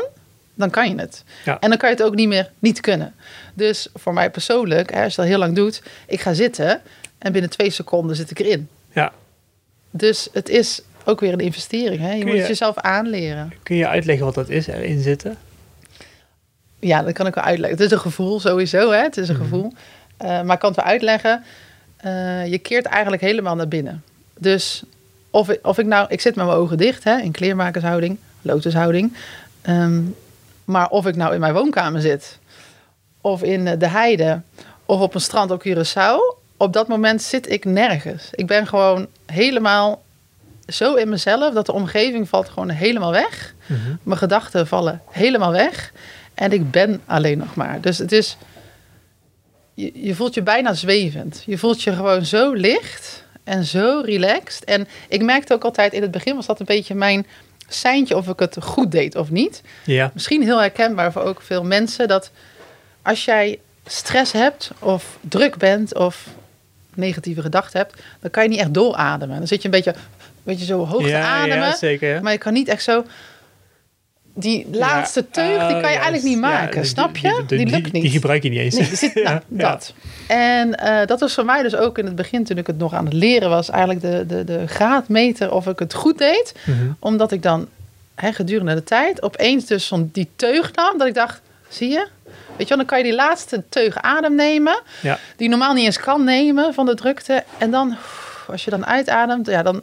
[0.62, 1.24] dan kan je het.
[1.46, 1.60] Ja.
[1.60, 3.14] En dan kan je het ook niet meer niet kunnen.
[3.54, 6.82] Dus voor mij persoonlijk, hè, als je dat heel lang doet, ik ga zitten
[7.18, 8.70] en binnen twee seconden zit ik erin.
[8.94, 9.12] Ja.
[9.92, 12.00] Dus het is ook weer een investering.
[12.02, 12.12] Hè?
[12.14, 13.54] Je moet het jezelf aanleren.
[13.64, 15.38] Kun je uitleggen wat dat is, erin zitten?
[16.80, 17.78] Ja, dat kan ik wel uitleggen.
[17.78, 19.02] Het is een gevoel sowieso, hè?
[19.02, 19.44] Het is een Mhm.
[19.44, 19.74] gevoel.
[20.18, 21.44] Eh, maar ik kan het wel uitleggen.
[21.98, 24.04] Eh, je keert eigenlijk helemaal naar binnen.
[24.40, 24.84] Dus
[25.30, 26.06] of ik, of ik nou...
[26.10, 27.18] Ik zit met mijn ogen dicht, hè?
[27.20, 29.14] In kleermakershouding, lotushouding.
[29.62, 30.02] Ehm,
[30.66, 32.40] maar of ik nou in mijn woonkamer zit...
[33.22, 34.42] of in eh, de heide...
[34.86, 36.40] of op een strand op Curaçao...
[36.58, 38.30] op dat moment zit ik nergens.
[38.32, 40.02] Ik ben gewoon helemaal
[40.68, 41.54] zo in mezelf...
[41.54, 43.54] dat de omgeving valt gewoon helemaal weg.
[43.66, 43.96] Mhm.
[44.04, 45.92] Mijn gedachten vallen helemaal weg.
[46.34, 47.82] En ik ben alleen nog maar.
[47.82, 48.38] Dus het is.
[49.74, 51.44] Je, je voelt je bijna zwevend.
[51.46, 54.64] Je voelt je gewoon zo licht en zo relaxed.
[54.64, 57.26] En ik merkte ook altijd in het begin was dat een beetje mijn
[57.74, 59.62] seintje of ik het goed deed of niet.
[59.86, 60.12] Ja.
[60.14, 62.32] Misschien heel herkenbaar voor ook veel mensen dat
[63.02, 66.28] als jij stress hebt of druk bent of
[66.94, 69.38] negatieve gedachten hebt, dan kan je niet echt doorademen.
[69.38, 71.58] Dan zit je een beetje, een beetje zo hoog te ademen.
[71.58, 72.14] ja, zeker.
[72.14, 72.22] Ja.
[72.22, 73.06] Maar je kan niet echt zo.
[74.42, 76.86] Die laatste teug, die oh, kan je ja, eigenlijk niet maken.
[76.86, 77.44] snap je?
[77.48, 78.02] Die, lukt niet.
[78.02, 78.76] Die gebruik je niet eens.
[78.76, 79.94] Nee, zit, nou, dat.
[80.28, 82.94] En eh, dat was voor mij dus ook in het begin, toen ik het nog
[82.94, 86.56] aan het leren was, eigenlijk de, de, de graadmeter of ik het goed deed.
[86.66, 86.92] Mhm.
[87.00, 87.68] Omdat ik dan
[88.16, 92.08] hè, gedurende de tijd opeens dus van die teug nam, dat ik dacht, zie je?
[92.58, 95.20] Weet je wel, dan kan je die laatste teug adem nemen, Ja.
[95.36, 97.44] die je normaal niet eens kan nemen van de drukte.
[97.58, 97.96] En dan,
[98.48, 99.82] als je dan uitademt, ja, dan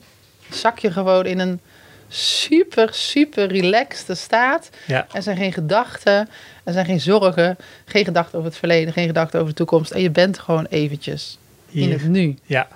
[0.51, 1.61] zak je gewoon in een
[2.09, 4.71] super, super relaxte staat.
[4.87, 5.07] Ja.
[5.13, 6.29] Er zijn geen gedachten,
[6.65, 9.91] er zijn geen zorgen, geen gedachten over het verleden, geen gedachten over de toekomst.
[9.91, 11.39] En je bent gewoon eventjes
[11.71, 12.37] in het nu.
[12.45, 12.69] Ja.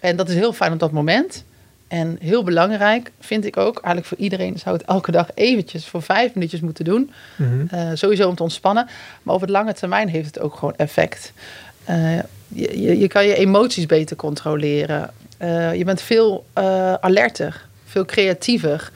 [0.00, 1.44] En dat is heel fijn op dat moment.
[1.90, 6.02] En heel belangrijk vind ik ook, eigenlijk voor iedereen zou het elke dag eventjes voor
[6.02, 7.10] vijf minuutjes moeten doen.
[7.36, 7.66] Mhm.
[7.70, 8.88] Eh, sowieso om te ontspannen.
[9.22, 11.32] Maar op het lange termijn heeft het ook gewoon effect.
[11.84, 12.16] Eh,
[12.48, 15.10] je, je, je kan je emoties beter controleren.
[15.38, 16.46] Eh, je bent veel
[17.00, 18.90] alerter, veel creatiever.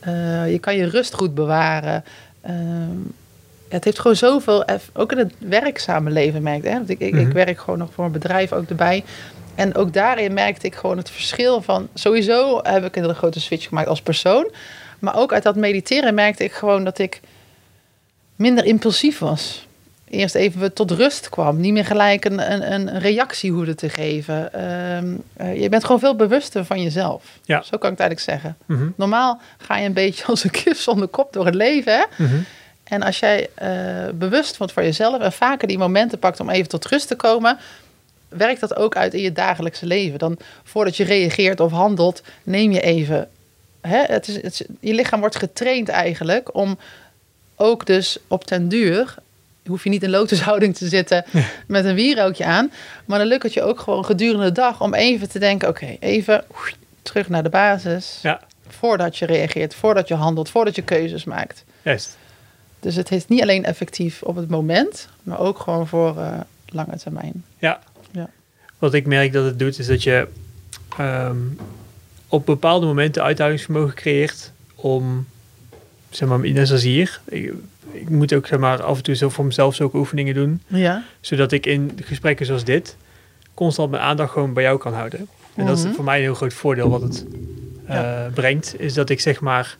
[0.00, 2.04] Eh, je kan je rust goed bewaren.
[2.40, 2.96] Ehm,
[3.68, 6.64] het heeft gewoon zoveel, ook in het werkzame leven merk ik.
[6.64, 6.72] Hè?
[6.72, 7.32] Want ik, ik, ik Mhm.
[7.32, 9.04] werk gewoon nog voor een bedrijf ook erbij.
[9.54, 11.88] En ook daarin merkte ik gewoon het verschil van...
[11.94, 14.50] Sowieso heb ik een grote switch gemaakt als persoon.
[14.98, 17.20] Maar ook uit dat mediteren merkte ik gewoon dat ik
[18.36, 19.66] minder impulsief was.
[20.12, 21.60] Eerst even tot rust kwam.
[21.60, 24.52] Niet meer gelijk een, een, een reactie hoefde te geven.
[24.52, 27.24] Ehm, eh, je bent gewoon veel bewuster van jezelf.
[27.44, 27.62] Ja.
[27.62, 28.56] Zo kan ik het eigenlijk zeggen.
[28.66, 31.92] Mhm, Normaal ga je een beetje als een kip zonder kop door het leven.
[31.92, 32.24] Hè?
[32.24, 32.36] mhm.
[32.84, 33.68] En als jij eh,
[34.14, 37.58] bewust wordt van jezelf en vaker die momenten pakt om even tot rust te komen,
[38.28, 40.18] werkt dat ook uit in je dagelijkse leven.
[40.18, 43.28] Dan voordat je reageert of handelt, neem je even.
[43.80, 46.78] Hè, het is, het is- je lichaam wordt getraind eigenlijk om
[47.56, 49.14] ook dus op ten duur.
[49.66, 51.24] Hoef je niet in lotushouding te zitten
[51.66, 52.72] met een wierookje aan.
[53.04, 55.96] Maar dan lukt het je ook gewoon gedurende de dag om even te denken: oké,
[56.00, 56.44] even
[57.02, 58.18] terug naar de basis.
[58.22, 61.64] Ja, Voordat je reageert, voordat je handelt, voordat je keuzes maakt.
[61.82, 62.16] juist.
[62.80, 66.96] Dus het is niet alleen effectief op het moment, maar ook gewoon voor eh, lange
[66.96, 67.44] termijn.
[67.58, 67.80] Ja.
[68.10, 68.28] Ja.
[68.78, 70.28] Wat ik merk dat het doet, is dat je
[70.98, 71.36] ehm,
[72.28, 75.26] op bepaalde momenten uithoudingsvermogen creëert om,
[76.16, 77.20] zeg maar, net zoals hier.
[77.28, 77.52] Ik,
[77.92, 81.02] ik moet ook zeg maar, af en toe zo voor mezelf zulke oefeningen doen, Ja.
[81.20, 82.96] zodat ik in gesprekken zoals dit
[83.54, 85.28] constant mijn aandacht gewoon bij jou kan houden.
[85.54, 85.92] En dat is Mhm.
[85.94, 87.26] voor mij een heel groot voordeel wat het
[87.86, 89.76] eh, brengt, is dat ik zeg maar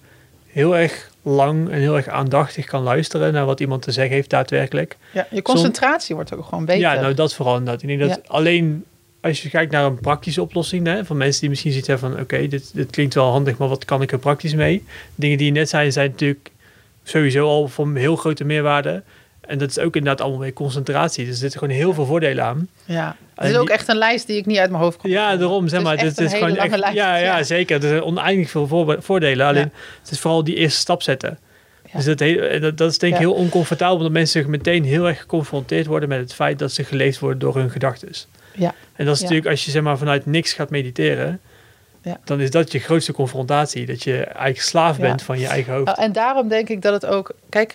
[0.47, 4.31] heel erg lang en heel erg aandachtig kan luisteren naar wat iemand te zeggen heeft
[4.31, 4.97] daadwerkelijk.
[5.13, 5.27] ja.
[5.31, 6.81] Je concentratie wordt ook gewoon beter.
[6.81, 7.83] Ja, nou dat vooral inderdaad.
[7.83, 8.19] Ik denk dat Ja.
[8.27, 8.85] alleen
[9.23, 12.49] als je kijkt naar een praktische oplossing, hè, van mensen die misschien hebben van, oké,
[12.49, 14.85] dit, dit klinkt wel handig, maar wat kan ik er praktisch mee?
[15.15, 16.51] Dingen die je net zei, zijn natuurlijk
[17.05, 19.03] sowieso al van heel grote meerwaarde.
[19.41, 21.25] En dat is ook inderdaad allemaal weer concentratie.
[21.25, 22.69] Dus er zitten gewoon heel veel voordelen aan.
[22.85, 23.17] ja.
[23.35, 25.69] Het is ook echt een lijst die ik niet uit mijn hoofd kan Ja, daarom
[25.69, 25.97] zeg maar.
[25.97, 27.83] dit is gewoon echt, ja, ja, zeker.
[27.83, 29.47] Er zijn oneindig veel voordelen.
[29.47, 29.71] Alleen Ja.
[30.03, 31.39] het is vooral die eerste stap zetten.
[31.93, 35.09] Dus dat, he- dat, dat is denk ik heel oncomfortabel, omdat mensen zich meteen heel
[35.09, 38.09] erg geconfronteerd worden met het feit dat ze geleefd worden door hun gedachten.
[38.55, 38.75] Ja.
[38.95, 41.41] En dat is natuurlijk, als je zeg maar vanuit niks gaat mediteren,
[42.03, 42.21] Ja.
[42.25, 43.87] dan is dat je grootste confrontatie.
[43.87, 45.03] Dat je eigenlijk slaaf Ja.
[45.03, 45.87] bent van je eigen hoofd.
[45.87, 47.31] Nou, en daarom denk ik dat het ook...
[47.49, 47.75] Kijk,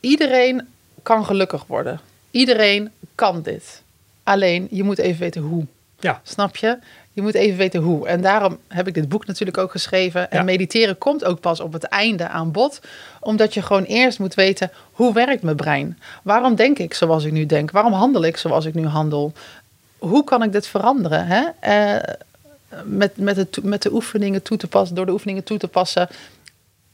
[0.00, 0.66] iedereen
[1.02, 2.00] kan gelukkig worden.
[2.30, 3.82] Iedereen kan dit.
[4.22, 5.66] Alleen, je moet even weten hoe.
[6.00, 6.20] Ja.
[6.22, 6.78] Snap je?
[7.16, 8.08] Je moet even weten hoe.
[8.08, 10.30] En daarom heb ik dit boek natuurlijk ook geschreven.
[10.30, 10.44] En Ja.
[10.44, 12.80] mediteren komt ook pas op het einde aan bod.
[13.20, 15.98] Omdat je gewoon eerst moet weten, hoe werkt mijn brein?
[16.22, 17.70] Waarom denk ik zoals ik nu denk?
[17.70, 19.32] Waarom handel ik zoals ik nu handel?
[19.98, 21.26] Hoe kan ik dit veranderen?
[21.26, 21.44] Hè?
[21.60, 22.14] Eh,
[22.84, 25.68] met, met, de, to- met de oefeningen toe te passen, door de oefeningen toe te
[25.68, 26.08] passen,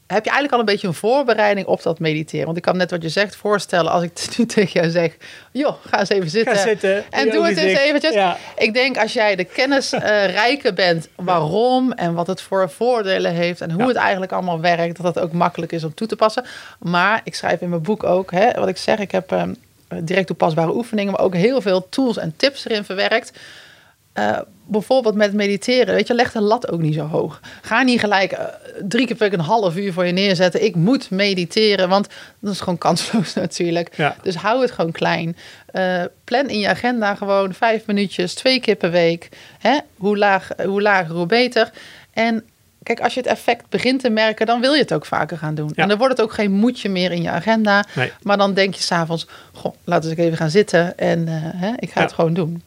[0.07, 2.45] heb je eigenlijk al een beetje een voorbereiding op dat mediteren.
[2.45, 5.17] Want ik kan net wat je zegt voorstellen als ik nu tegen jou zeg,
[5.51, 6.55] joh, ga eens even zitten.
[6.55, 7.11] Ga zitten.
[7.11, 8.13] En doe het eens eventjes.
[8.13, 8.37] Ja.
[8.57, 9.89] Ik denk als jij de kennis
[10.41, 13.87] rijker bent waarom en wat het voor voordelen heeft en hoe Ja.
[13.87, 16.45] het eigenlijk allemaal werkt, dat het ook makkelijk is om toe te passen.
[16.79, 19.53] Maar ik schrijf in mijn boek ook, hè, wat ik zeg, ik heb ehm,
[20.01, 23.31] direct toepasbare oefeningen, maar ook heel veel tools en tips erin verwerkt.
[24.13, 27.39] Eh, bijvoorbeeld met mediteren, weet je, leg de lat ook niet zo hoog.
[27.61, 28.45] Ga niet gelijk eh,
[28.81, 30.63] drie keer per week een half uur voor je neerzetten.
[30.63, 32.07] Ik moet mediteren, want
[32.39, 33.93] dat is gewoon kansloos natuurlijk.
[33.97, 34.15] Ja.
[34.21, 35.37] Dus hou het gewoon klein.
[35.65, 39.29] Eh, plan in je agenda gewoon vijf minuutjes, twee keer per week.
[39.59, 39.77] Hè?
[39.97, 41.71] Hoe, laag, hoe lager, hoe beter.
[42.13, 42.43] En
[42.83, 45.55] kijk, als je het effect begint te merken, dan wil je het ook vaker gaan
[45.55, 45.71] doen.
[45.75, 45.83] Ja.
[45.83, 47.83] En dan wordt het ook geen moedje meer in je agenda.
[47.95, 48.11] Nee.
[48.21, 51.71] Maar dan denk je s'avonds, goh, laten we eens even gaan zitten en eh, hè,
[51.79, 52.05] ik ga Ja.
[52.05, 52.63] het gewoon doen.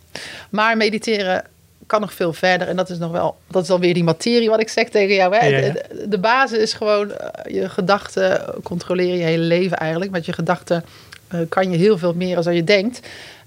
[0.51, 1.45] Maar mediteren
[1.87, 2.69] kan nog veel verder.
[2.69, 5.37] En dat is nog wel, dat is alweer die materie wat ik zeg tegen jou.
[5.37, 5.47] Hè?
[5.47, 5.73] Ja, ja.
[5.73, 10.11] De, de basis is gewoon eh, je gedachten controleren je hele leven eigenlijk.
[10.11, 10.85] Met je gedachten
[11.29, 13.01] eh, kan je heel veel meer dan je denkt.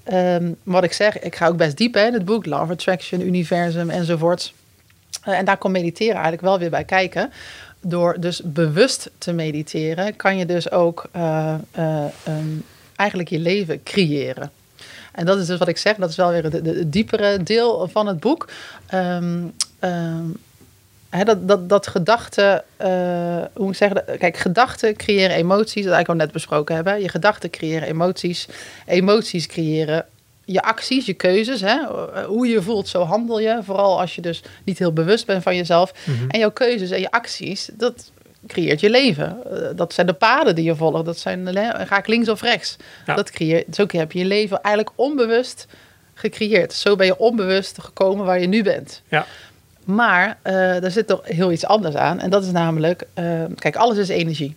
[0.04, 2.46] Ehm, wat ik zeg, ik ga ook best diep hè, in het boek.
[2.46, 4.54] Of Attraction, Universum enzovoorts.
[5.24, 7.32] Eh, en daar komt mediteren eigenlijk wel weer bij kijken.
[7.80, 11.08] Door dus bewust te mediteren, kan je dus ook
[12.96, 14.50] eigenlijk je leven creëren.
[15.12, 17.88] En dat is dus wat ik zeg, dat is wel weer het, het diepere deel
[17.92, 18.48] van het boek.
[18.86, 19.38] Ehm,
[19.78, 20.24] ehm,
[21.24, 22.88] dat, dat, dat gedachten, eh,
[23.52, 27.00] hoe moet ik zeggen, kijk, gedachten creëren emoties, dat eigenlijk al net besproken hebben.
[27.00, 28.48] Je gedachten creëren emoties,
[28.86, 30.04] emoties creëren
[30.44, 31.60] je acties, je keuzes.
[31.60, 31.78] Hè?
[32.24, 33.60] Hoe je je voelt, zo handel je.
[33.62, 35.92] Vooral als je dus niet heel bewust bent van jezelf.
[36.04, 36.28] Mhm.
[36.28, 38.10] En jouw keuzes en je acties, dat
[38.46, 39.36] creëert je leven.
[39.50, 41.04] Eh, Dat zijn de paden die je volgt.
[41.04, 41.48] Dat zijn,
[41.86, 42.76] ga ik links of rechts?
[43.06, 43.14] Ja.
[43.14, 45.66] Dat creëert, zo heb je je leven eigenlijk onbewust
[46.14, 46.72] gecreëerd.
[46.72, 49.02] Zo ben je onbewust gekomen waar je nu bent.
[49.08, 49.26] Ja.
[49.84, 52.20] Maar eh er zit toch heel iets anders aan.
[52.20, 53.24] En dat is namelijk, eh,
[53.54, 54.56] kijk, alles is energie.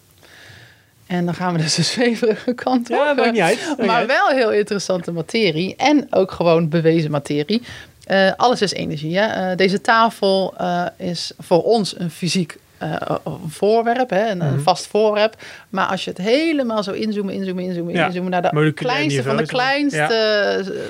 [1.08, 2.96] En dan gaan we dus de zweverige kant op.
[2.96, 3.76] Ja, maakt niet uit.
[3.78, 5.76] Niet Maar wel heel interessante materie.
[5.76, 7.62] En ook gewoon bewezen materie.
[8.06, 9.18] Eh, alles is energie.
[9.18, 9.26] Hè?
[9.26, 12.58] Eh, deze tafel eh, is voor ons een fysiek
[12.92, 14.60] eh, een voorwerp, hè, een, Mhm.
[14.60, 15.36] vast voorwerp.
[15.70, 19.38] Maar als je het helemaal zo inzoomen, inzoomen, inzoomen, Ja, inzoomen naar de kleinste van
[19.38, 19.98] de kleinste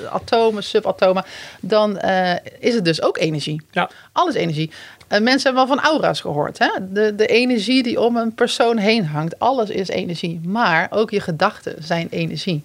[0.02, 0.08] ja.
[0.08, 1.24] atomen, subatomen,
[1.60, 3.62] dan eh, is het dus ook energie.
[3.70, 3.90] Ja.
[4.12, 4.70] Alles energie.
[5.08, 6.58] Eh, mensen hebben wel van aura's gehoord.
[6.58, 6.68] Hè?
[6.92, 9.38] De, de energie die om een persoon heen hangt.
[9.38, 10.40] Alles is energie.
[10.44, 12.64] Maar ook je gedachten zijn energie.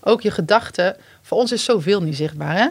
[0.00, 0.96] Ook je gedachten.
[1.22, 2.56] Voor ons is zoveel niet zichtbaar.
[2.56, 2.66] Hè?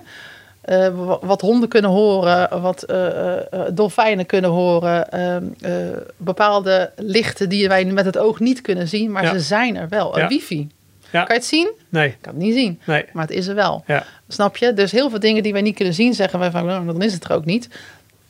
[0.62, 3.43] Eh, wa- wat honden kunnen horen, wat eh, eh,
[3.74, 5.71] dolfijnen kunnen horen, ehm, eh,
[6.17, 9.32] bepaalde lichten die wij met het oog niet kunnen zien, maar Ja.
[9.32, 10.15] ze zijn er wel.
[10.15, 10.28] Een Ja.
[10.28, 10.69] wifi.
[11.12, 11.24] Ja.
[11.24, 11.71] Kan je het zien?
[11.89, 13.06] Nee, Ik kan het niet zien, nee.
[13.13, 13.84] maar het is er wel.
[14.28, 14.74] Snap je?
[14.74, 17.13] Dus heel veel dingen die wij niet kunnen zien, zeggen wij van, nou, dan is
[17.13, 17.69] het er ook niet.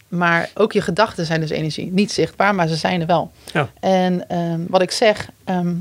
[0.07, 1.91] Maar ook je gedachten zijn dus energie.
[1.91, 3.31] Niet zichtbaar, maar ze zijn er wel.
[3.53, 3.69] Ja.
[3.79, 5.73] En ehm, wat ik zeg, ehm,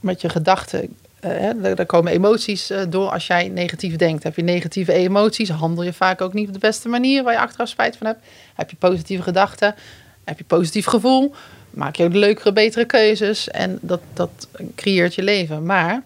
[0.00, 3.08] met je gedachten, eh, hè, daar, daar komen emoties eh, door.
[3.08, 6.58] Als jij negatief denkt, heb je negatieve emoties, handel je vaak ook niet op de
[6.58, 8.20] beste manier waar je achteraf spijt van hebt.
[8.54, 9.74] Heb je positieve gedachten,
[10.24, 11.34] heb je positief gevoel,
[11.70, 15.66] maak je ook leukere, betere keuzes en dat, dat creëert je leven.
[15.66, 16.02] Maar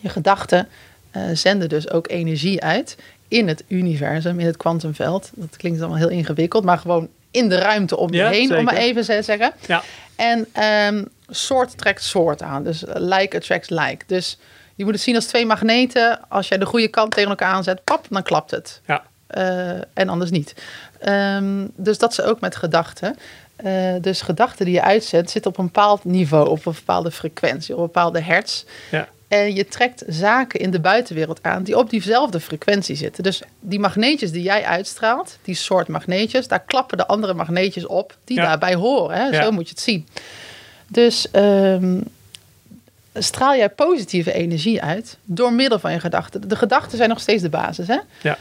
[0.00, 0.68] je gedachten
[1.10, 2.96] eh, zenden dus ook energie uit
[3.28, 5.30] in het universum, in het kwantumveld.
[5.34, 8.64] Dat klinkt allemaal heel ingewikkeld, maar gewoon in de ruimte om je Ja, heen, om
[8.64, 9.52] maar even te zeggen.
[9.66, 9.82] Ja.
[10.16, 12.62] En ehm soort trekt soort aan.
[12.64, 14.04] Dus eh, like attracts like.
[14.06, 14.38] Dus
[14.74, 16.20] je moet het zien als twee magneten.
[16.28, 18.80] Als jij de goede kant tegen elkaar aanzet, pap, dan klapt het.
[18.86, 19.02] Ja.
[19.26, 20.54] Eh, en anders niet.
[20.98, 23.16] Ehm, dus dat is ook met gedachten.
[23.56, 27.74] Eh, dus gedachten die je uitzet, zitten op een bepaald niveau, op een bepaalde frequentie,
[27.74, 28.64] op een bepaalde hertz.
[28.90, 29.08] Ja.
[29.28, 33.22] En je trekt zaken in de buitenwereld aan die op diezelfde frequentie zitten.
[33.22, 38.16] Dus die magneetjes die jij uitstraalt, die soort magneetjes, daar klappen de andere magneetjes op
[38.24, 38.44] die Ja.
[38.44, 39.16] daarbij horen.
[39.16, 39.42] Hè?
[39.42, 40.08] Zo moet je het zien.
[40.88, 42.00] Dus ehm,
[43.14, 46.48] straal jij positieve energie uit door middel van je gedachten.
[46.48, 47.86] De gedachten zijn nog steeds de basis.
[47.86, 47.98] Hè?
[48.22, 48.38] Ja.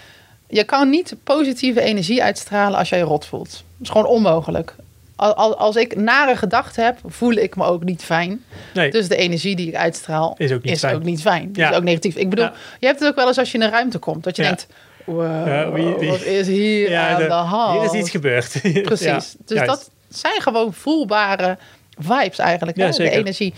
[0.47, 3.49] Je kan niet positieve energie uitstralen als jij je rot voelt.
[3.49, 4.75] Dat is gewoon onmogelijk.
[5.15, 8.43] Al- al- Als ik nare gedachten heb, voel ik me ook niet fijn.
[8.73, 10.95] Nee, Dus de energie die ik uitstraal is ook niet is fijn.
[10.95, 11.49] ook niet fijn.
[11.53, 11.69] Ja.
[11.69, 12.15] Is ook negatief.
[12.15, 12.53] Ik bedoel, Ja.
[12.79, 14.23] je hebt het ook wel eens als je in een ruimte komt.
[14.23, 14.47] Dat je Ja.
[14.47, 14.67] denkt,
[15.05, 17.79] wow, Ja, wie- wie- wat is hier aan de, de- hand?
[17.81, 18.51] hier is iets gebeurd.
[18.83, 19.35] Precies.
[19.45, 19.65] Dus juist.
[19.67, 21.57] dat zijn gewoon voelbare
[21.99, 22.77] vibes eigenlijk.
[22.77, 22.91] Ja, hè?
[22.91, 23.53] De energie.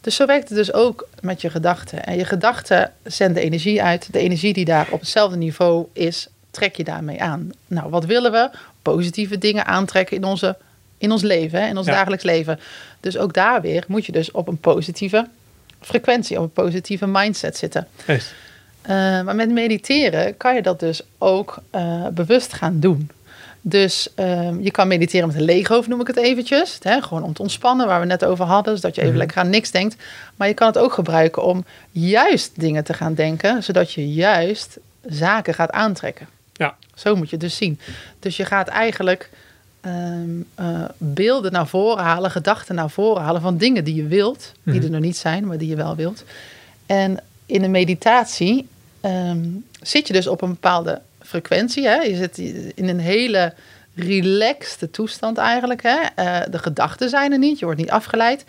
[0.00, 2.04] Dus zo werkt het dus ook met je gedachten.
[2.04, 4.12] En je gedachten zenden energie uit.
[4.12, 7.50] De energie die daar op hetzelfde niveau is, trek je daarmee aan.
[7.66, 8.50] Nou, wat willen we?
[8.82, 10.56] Positieve dingen aantrekken in, onze,
[10.98, 11.68] in ons leven, hè?
[11.68, 11.92] in ons Ja.
[11.92, 12.60] dagelijks leven.
[13.00, 15.26] Dus ook daar weer moet je dus op een positieve
[15.80, 17.86] frequentie, op een positieve mindset zitten.
[18.82, 23.10] Uh, maar met mediteren kan je dat dus ook uh, bewust gaan doen.
[23.60, 26.78] Dus um, je kan mediteren met een leeg hoofd, noem ik het eventjes.
[26.82, 27.02] Hè?
[27.02, 28.72] Gewoon om te ontspannen, waar we net over hadden.
[28.72, 29.22] Dus dat je even Mhm.
[29.22, 29.96] lekker aan niks denkt.
[30.36, 33.62] Maar je kan het ook gebruiken om juist dingen te gaan denken.
[33.62, 36.28] Zodat je juist zaken gaat aantrekken.
[36.52, 36.74] Ja.
[36.94, 37.80] Zo moet je het dus zien.
[38.20, 39.30] Dus je gaat eigenlijk
[39.86, 44.52] um, uh, beelden naar voren halen, gedachten naar voren halen van dingen die je wilt.
[44.62, 44.84] Die Mhm.
[44.84, 46.24] er nog niet zijn, maar die je wel wilt.
[46.86, 48.68] En in een meditatie
[49.02, 51.86] um, zit je dus op een bepaalde frequentie.
[51.86, 51.94] Hè?
[51.94, 52.38] Je zit
[52.74, 53.54] in een hele
[53.94, 55.82] relaxte toestand eigenlijk.
[55.82, 55.96] Hè?
[55.96, 58.44] Uh, de gedachten zijn er niet, je wordt niet afgeleid.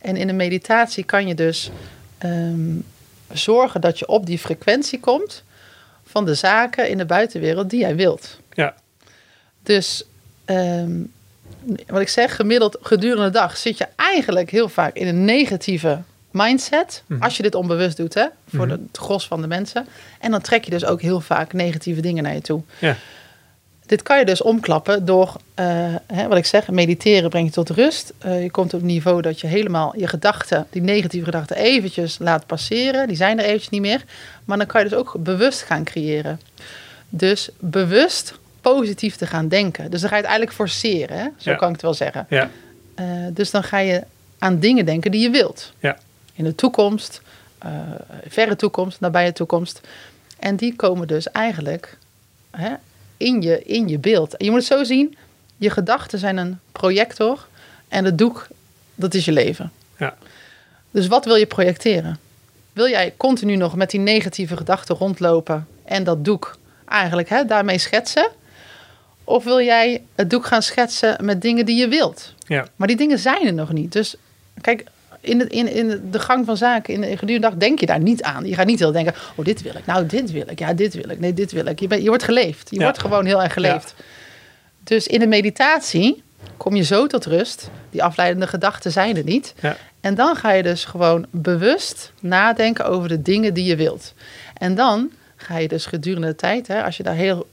[0.00, 1.70] En in een meditatie kan je dus
[2.24, 2.84] um,
[3.32, 5.42] zorgen dat je op die frequentie komt
[6.04, 8.38] van de zaken in de buitenwereld die jij wilt.
[8.52, 8.74] Ja.
[9.62, 10.04] Dus
[10.46, 11.12] um,
[11.86, 16.02] wat ik zeg, gemiddeld gedurende de dag zit je eigenlijk heel vaak in een negatieve
[16.32, 17.02] mindset.
[17.06, 17.22] Mhm.
[17.22, 18.70] Als je dit onbewust doet, hè, voor Mhm.
[18.70, 19.86] het gros van de mensen.
[20.20, 22.62] En dan trek je dus ook heel vaak negatieve dingen naar je toe.
[22.78, 22.96] Ja.
[23.86, 25.66] Dit kan je dus omklappen door, uh,
[26.06, 28.12] hè, wat ik zeg, mediteren brengt je tot rust.
[28.26, 32.16] Uh, je komt op het niveau dat je helemaal je gedachten, die negatieve gedachten, eventjes
[32.18, 33.08] laat passeren.
[33.08, 34.04] Die zijn er eventjes niet meer.
[34.44, 36.40] Maar dan kan je dus ook bewust gaan creëren.
[37.08, 39.90] Dus bewust positief te gaan denken.
[39.90, 41.26] Dus dan ga je het eigenlijk forceren, hè?
[41.36, 41.56] zo Ja.
[41.56, 42.26] kan ik het wel zeggen.
[42.28, 42.50] Ja.
[43.00, 44.02] Uh, dus dan ga je
[44.38, 45.72] aan dingen denken die je wilt.
[45.80, 45.98] Ja.
[46.32, 47.22] In de toekomst,
[47.64, 47.70] uh,
[48.26, 49.80] verre toekomst, nabije toekomst.
[50.38, 51.98] En die komen dus eigenlijk
[52.50, 52.74] hè,
[53.16, 54.36] in, je, in je beeld.
[54.36, 55.16] En je moet het zo zien,
[55.56, 57.46] je gedachten zijn een projector
[57.88, 58.46] en het doek,
[58.94, 59.72] dat is je leven.
[59.96, 60.16] Ja.
[60.90, 62.18] Dus wat wil je projecteren?
[62.72, 66.56] Wil jij continu nog met die negatieve gedachten rondlopen en dat doek
[66.88, 68.30] eigenlijk hè, daarmee schetsen?
[69.24, 72.34] Of wil jij het doek gaan schetsen met dingen die je wilt?
[72.46, 72.66] Ja.
[72.76, 73.92] Maar die dingen zijn er nog niet.
[73.92, 74.14] Dus
[74.60, 74.84] kijk,
[75.22, 78.00] in de, in, in de gang van zaken, in de gedurende dag, denk je daar
[78.00, 78.46] niet aan.
[78.46, 79.86] Je gaat niet heel denken, oh, dit wil ik.
[79.86, 80.58] Nou, dit wil ik.
[80.58, 81.20] Ja, dit wil ik.
[81.20, 81.80] Nee, dit wil ik.
[81.80, 82.70] Je, wordt geleefd.
[82.70, 82.82] Je Ja.
[82.82, 83.94] wordt gewoon heel erg geleefd.
[84.84, 86.22] Dus in de meditatie
[86.56, 87.70] kom je zo tot rust.
[87.90, 89.54] Die afleidende gedachten zijn er niet.
[89.60, 89.76] Ja.
[90.00, 94.14] En dan ga je dus gewoon bewust nadenken over de dingen die je wilt.
[94.54, 97.46] En dan ga je dus gedurende de tijd, hè, als je daar heel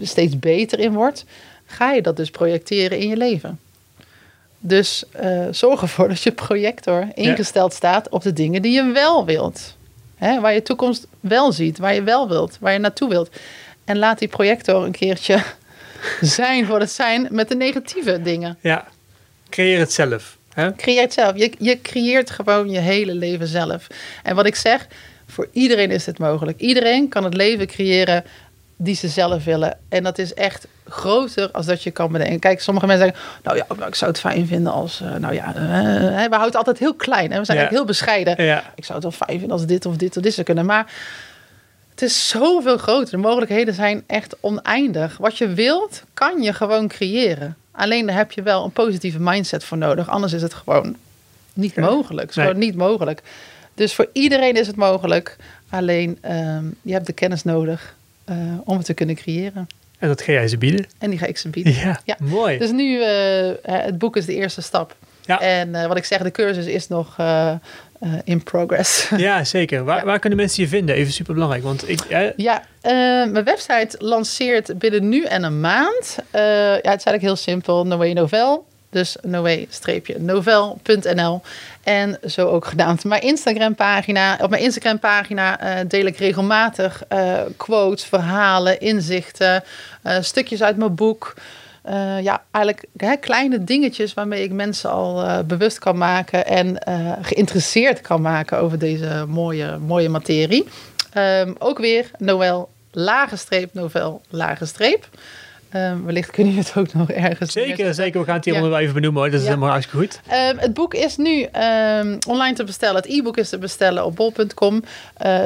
[0.00, 1.24] steeds beter in wordt,
[1.66, 3.58] ga je dat dus projecteren in je leven.
[4.66, 9.24] Dus uh, zorg ervoor dat je projector ingesteld staat op de dingen die je wel
[9.24, 9.76] wilt.
[10.16, 13.30] Hè, waar je toekomst wel ziet, waar je wel wilt, waar je naartoe wilt.
[13.84, 15.42] En laat die projector een keertje
[16.20, 18.58] zijn voor het zijn met de negatieve dingen.
[18.60, 18.86] Ja,
[19.48, 20.36] creëer het zelf.
[20.54, 20.74] Hè?
[20.74, 21.36] Creëer het zelf.
[21.36, 23.86] Je, je creëert gewoon je hele leven zelf.
[24.22, 24.86] En wat ik zeg,
[25.26, 26.60] voor iedereen is het mogelijk.
[26.60, 28.24] Iedereen kan het leven creëren
[28.76, 29.78] die ze zelf willen.
[29.88, 32.38] En dat is echt groter als dat je kan bedenken.
[32.38, 35.34] Kijk, sommige mensen zeggen, nou ja, nou, ik zou het fijn vinden als, uh, nou
[35.34, 37.32] ja, uh, we houden het altijd heel klein.
[37.32, 37.38] Hè?
[37.38, 37.64] We zijn ja.
[37.64, 38.44] eigenlijk heel bescheiden.
[38.44, 38.72] Ja.
[38.74, 40.66] Ik zou het wel fijn vinden als dit of dit of dit zou kunnen.
[40.66, 40.92] Maar
[41.90, 43.10] het is zoveel groter.
[43.10, 45.16] De mogelijkheden zijn echt oneindig.
[45.16, 47.56] Wat je wilt, kan je gewoon creëren.
[47.70, 50.08] Alleen daar heb je wel een positieve mindset voor nodig.
[50.08, 50.96] Anders is het gewoon
[51.52, 52.28] niet mogelijk.
[52.28, 53.22] Het is gewoon niet mogelijk.
[53.74, 55.36] Dus voor iedereen is het mogelijk.
[55.70, 57.94] Alleen um, je hebt de kennis nodig
[58.30, 59.66] uh, om het te kunnen creëren.
[59.98, 60.86] En dat ga jij ze bieden?
[60.98, 61.74] En die ga ik ze bieden.
[61.74, 62.16] Ja, ja.
[62.18, 62.58] mooi.
[62.58, 64.96] Dus nu, uh, het boek is de eerste stap.
[65.20, 65.40] Ja.
[65.40, 67.16] En uh, wat ik zeg, de cursus is nog
[68.24, 69.08] in progress.
[69.16, 69.84] Ja, zeker.
[69.84, 70.04] Waar, ja.
[70.04, 70.94] waar, kunnen mensen je vinden?
[70.94, 71.62] Even super belangrijk.
[71.62, 76.16] Want ik, Ja, mijn website lanceert binnen nu en een maand.
[76.32, 77.86] ja, het is eigenlijk heel simpel.
[77.86, 78.66] Noé Novel.
[78.94, 81.42] Dus noe-novel.nl.
[81.82, 82.98] En zo ook gedaan.
[83.02, 89.64] Mijn Instagram pagina, op mijn Instagram pagina uh, deel ik regelmatig uh, quotes, verhalen, inzichten,
[90.04, 91.34] uh, stukjes uit mijn boek.
[92.20, 96.78] ja, eigenlijk hè, kleine dingetjes waarmee ik mensen al bewust kan maken en
[97.22, 100.68] geïnteresseerd kan maken over deze mooie, mooie materie.
[101.16, 105.08] Um, ook weer Noël, lage streep, Novel, lage streep.
[105.76, 107.52] Um, wellicht kun je het ook nog ergens.
[107.52, 108.20] Zeker, zeker.
[108.20, 108.60] We gaan het hier ja.
[108.60, 109.30] wel even benoemen hoor.
[109.30, 109.52] Dat is ja.
[109.52, 110.20] helemaal hartstikke goed.
[110.32, 112.96] Um, het boek is nu um, online te bestellen.
[112.96, 114.74] Het e-book is te bestellen op bol.com.
[114.74, 114.82] Uh,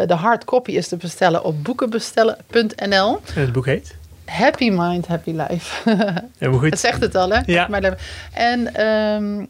[0.07, 3.21] de hardcopy is te bestellen op boekenbestellen.nl.
[3.35, 3.97] En het boek heet?
[4.25, 5.91] Happy Mind, Happy Life.
[6.39, 6.71] Helemaal goed.
[6.71, 7.41] Dat zegt het al, hè?
[7.47, 7.69] Ja.
[8.33, 9.49] En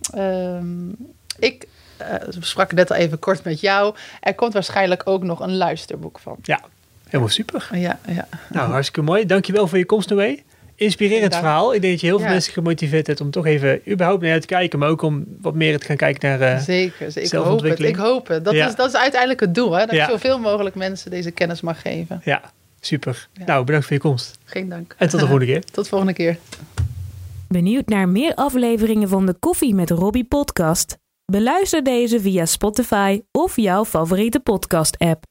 [1.38, 1.66] ik
[2.00, 2.06] uh,
[2.40, 3.94] sprak net al even kort met jou.
[4.20, 6.36] Er komt waarschijnlijk ook nog een luisterboek van.
[6.42, 6.60] Ja,
[7.04, 7.68] helemaal super.
[7.72, 8.28] Ja, ja.
[8.48, 9.26] Nou, hartstikke mooi.
[9.26, 10.36] Dankjewel voor je komst, Noé
[10.78, 11.42] inspirerend Dank.
[11.42, 11.74] verhaal.
[11.74, 12.32] Ik denk dat je heel veel ja.
[12.32, 15.78] mensen gemotiveerd hebt om toch even überhaupt naar te kijken, maar ook om wat meer
[15.78, 17.38] te gaan kijken naar uh, Zeker, zeker.
[17.38, 17.80] Ik hoop het.
[17.80, 18.44] Ik hoop het.
[18.44, 18.68] Dat, ja.
[18.68, 19.86] is, dat is uiteindelijk het doel, hè?
[19.86, 20.04] dat ja.
[20.04, 22.20] ik zoveel mogelijk mensen deze kennis mag geven.
[22.24, 23.28] Ja, super.
[23.46, 24.38] Nou, bedankt voor je komst.
[24.44, 24.94] Geen dank.
[24.98, 25.64] En tot de volgende keer.
[25.72, 26.38] tot de volgende keer.
[27.48, 30.96] Benieuwd naar meer afleveringen van de Koffie met Robbie podcast?
[31.32, 35.27] Beluister deze via Spotify of jouw favoriete podcast app.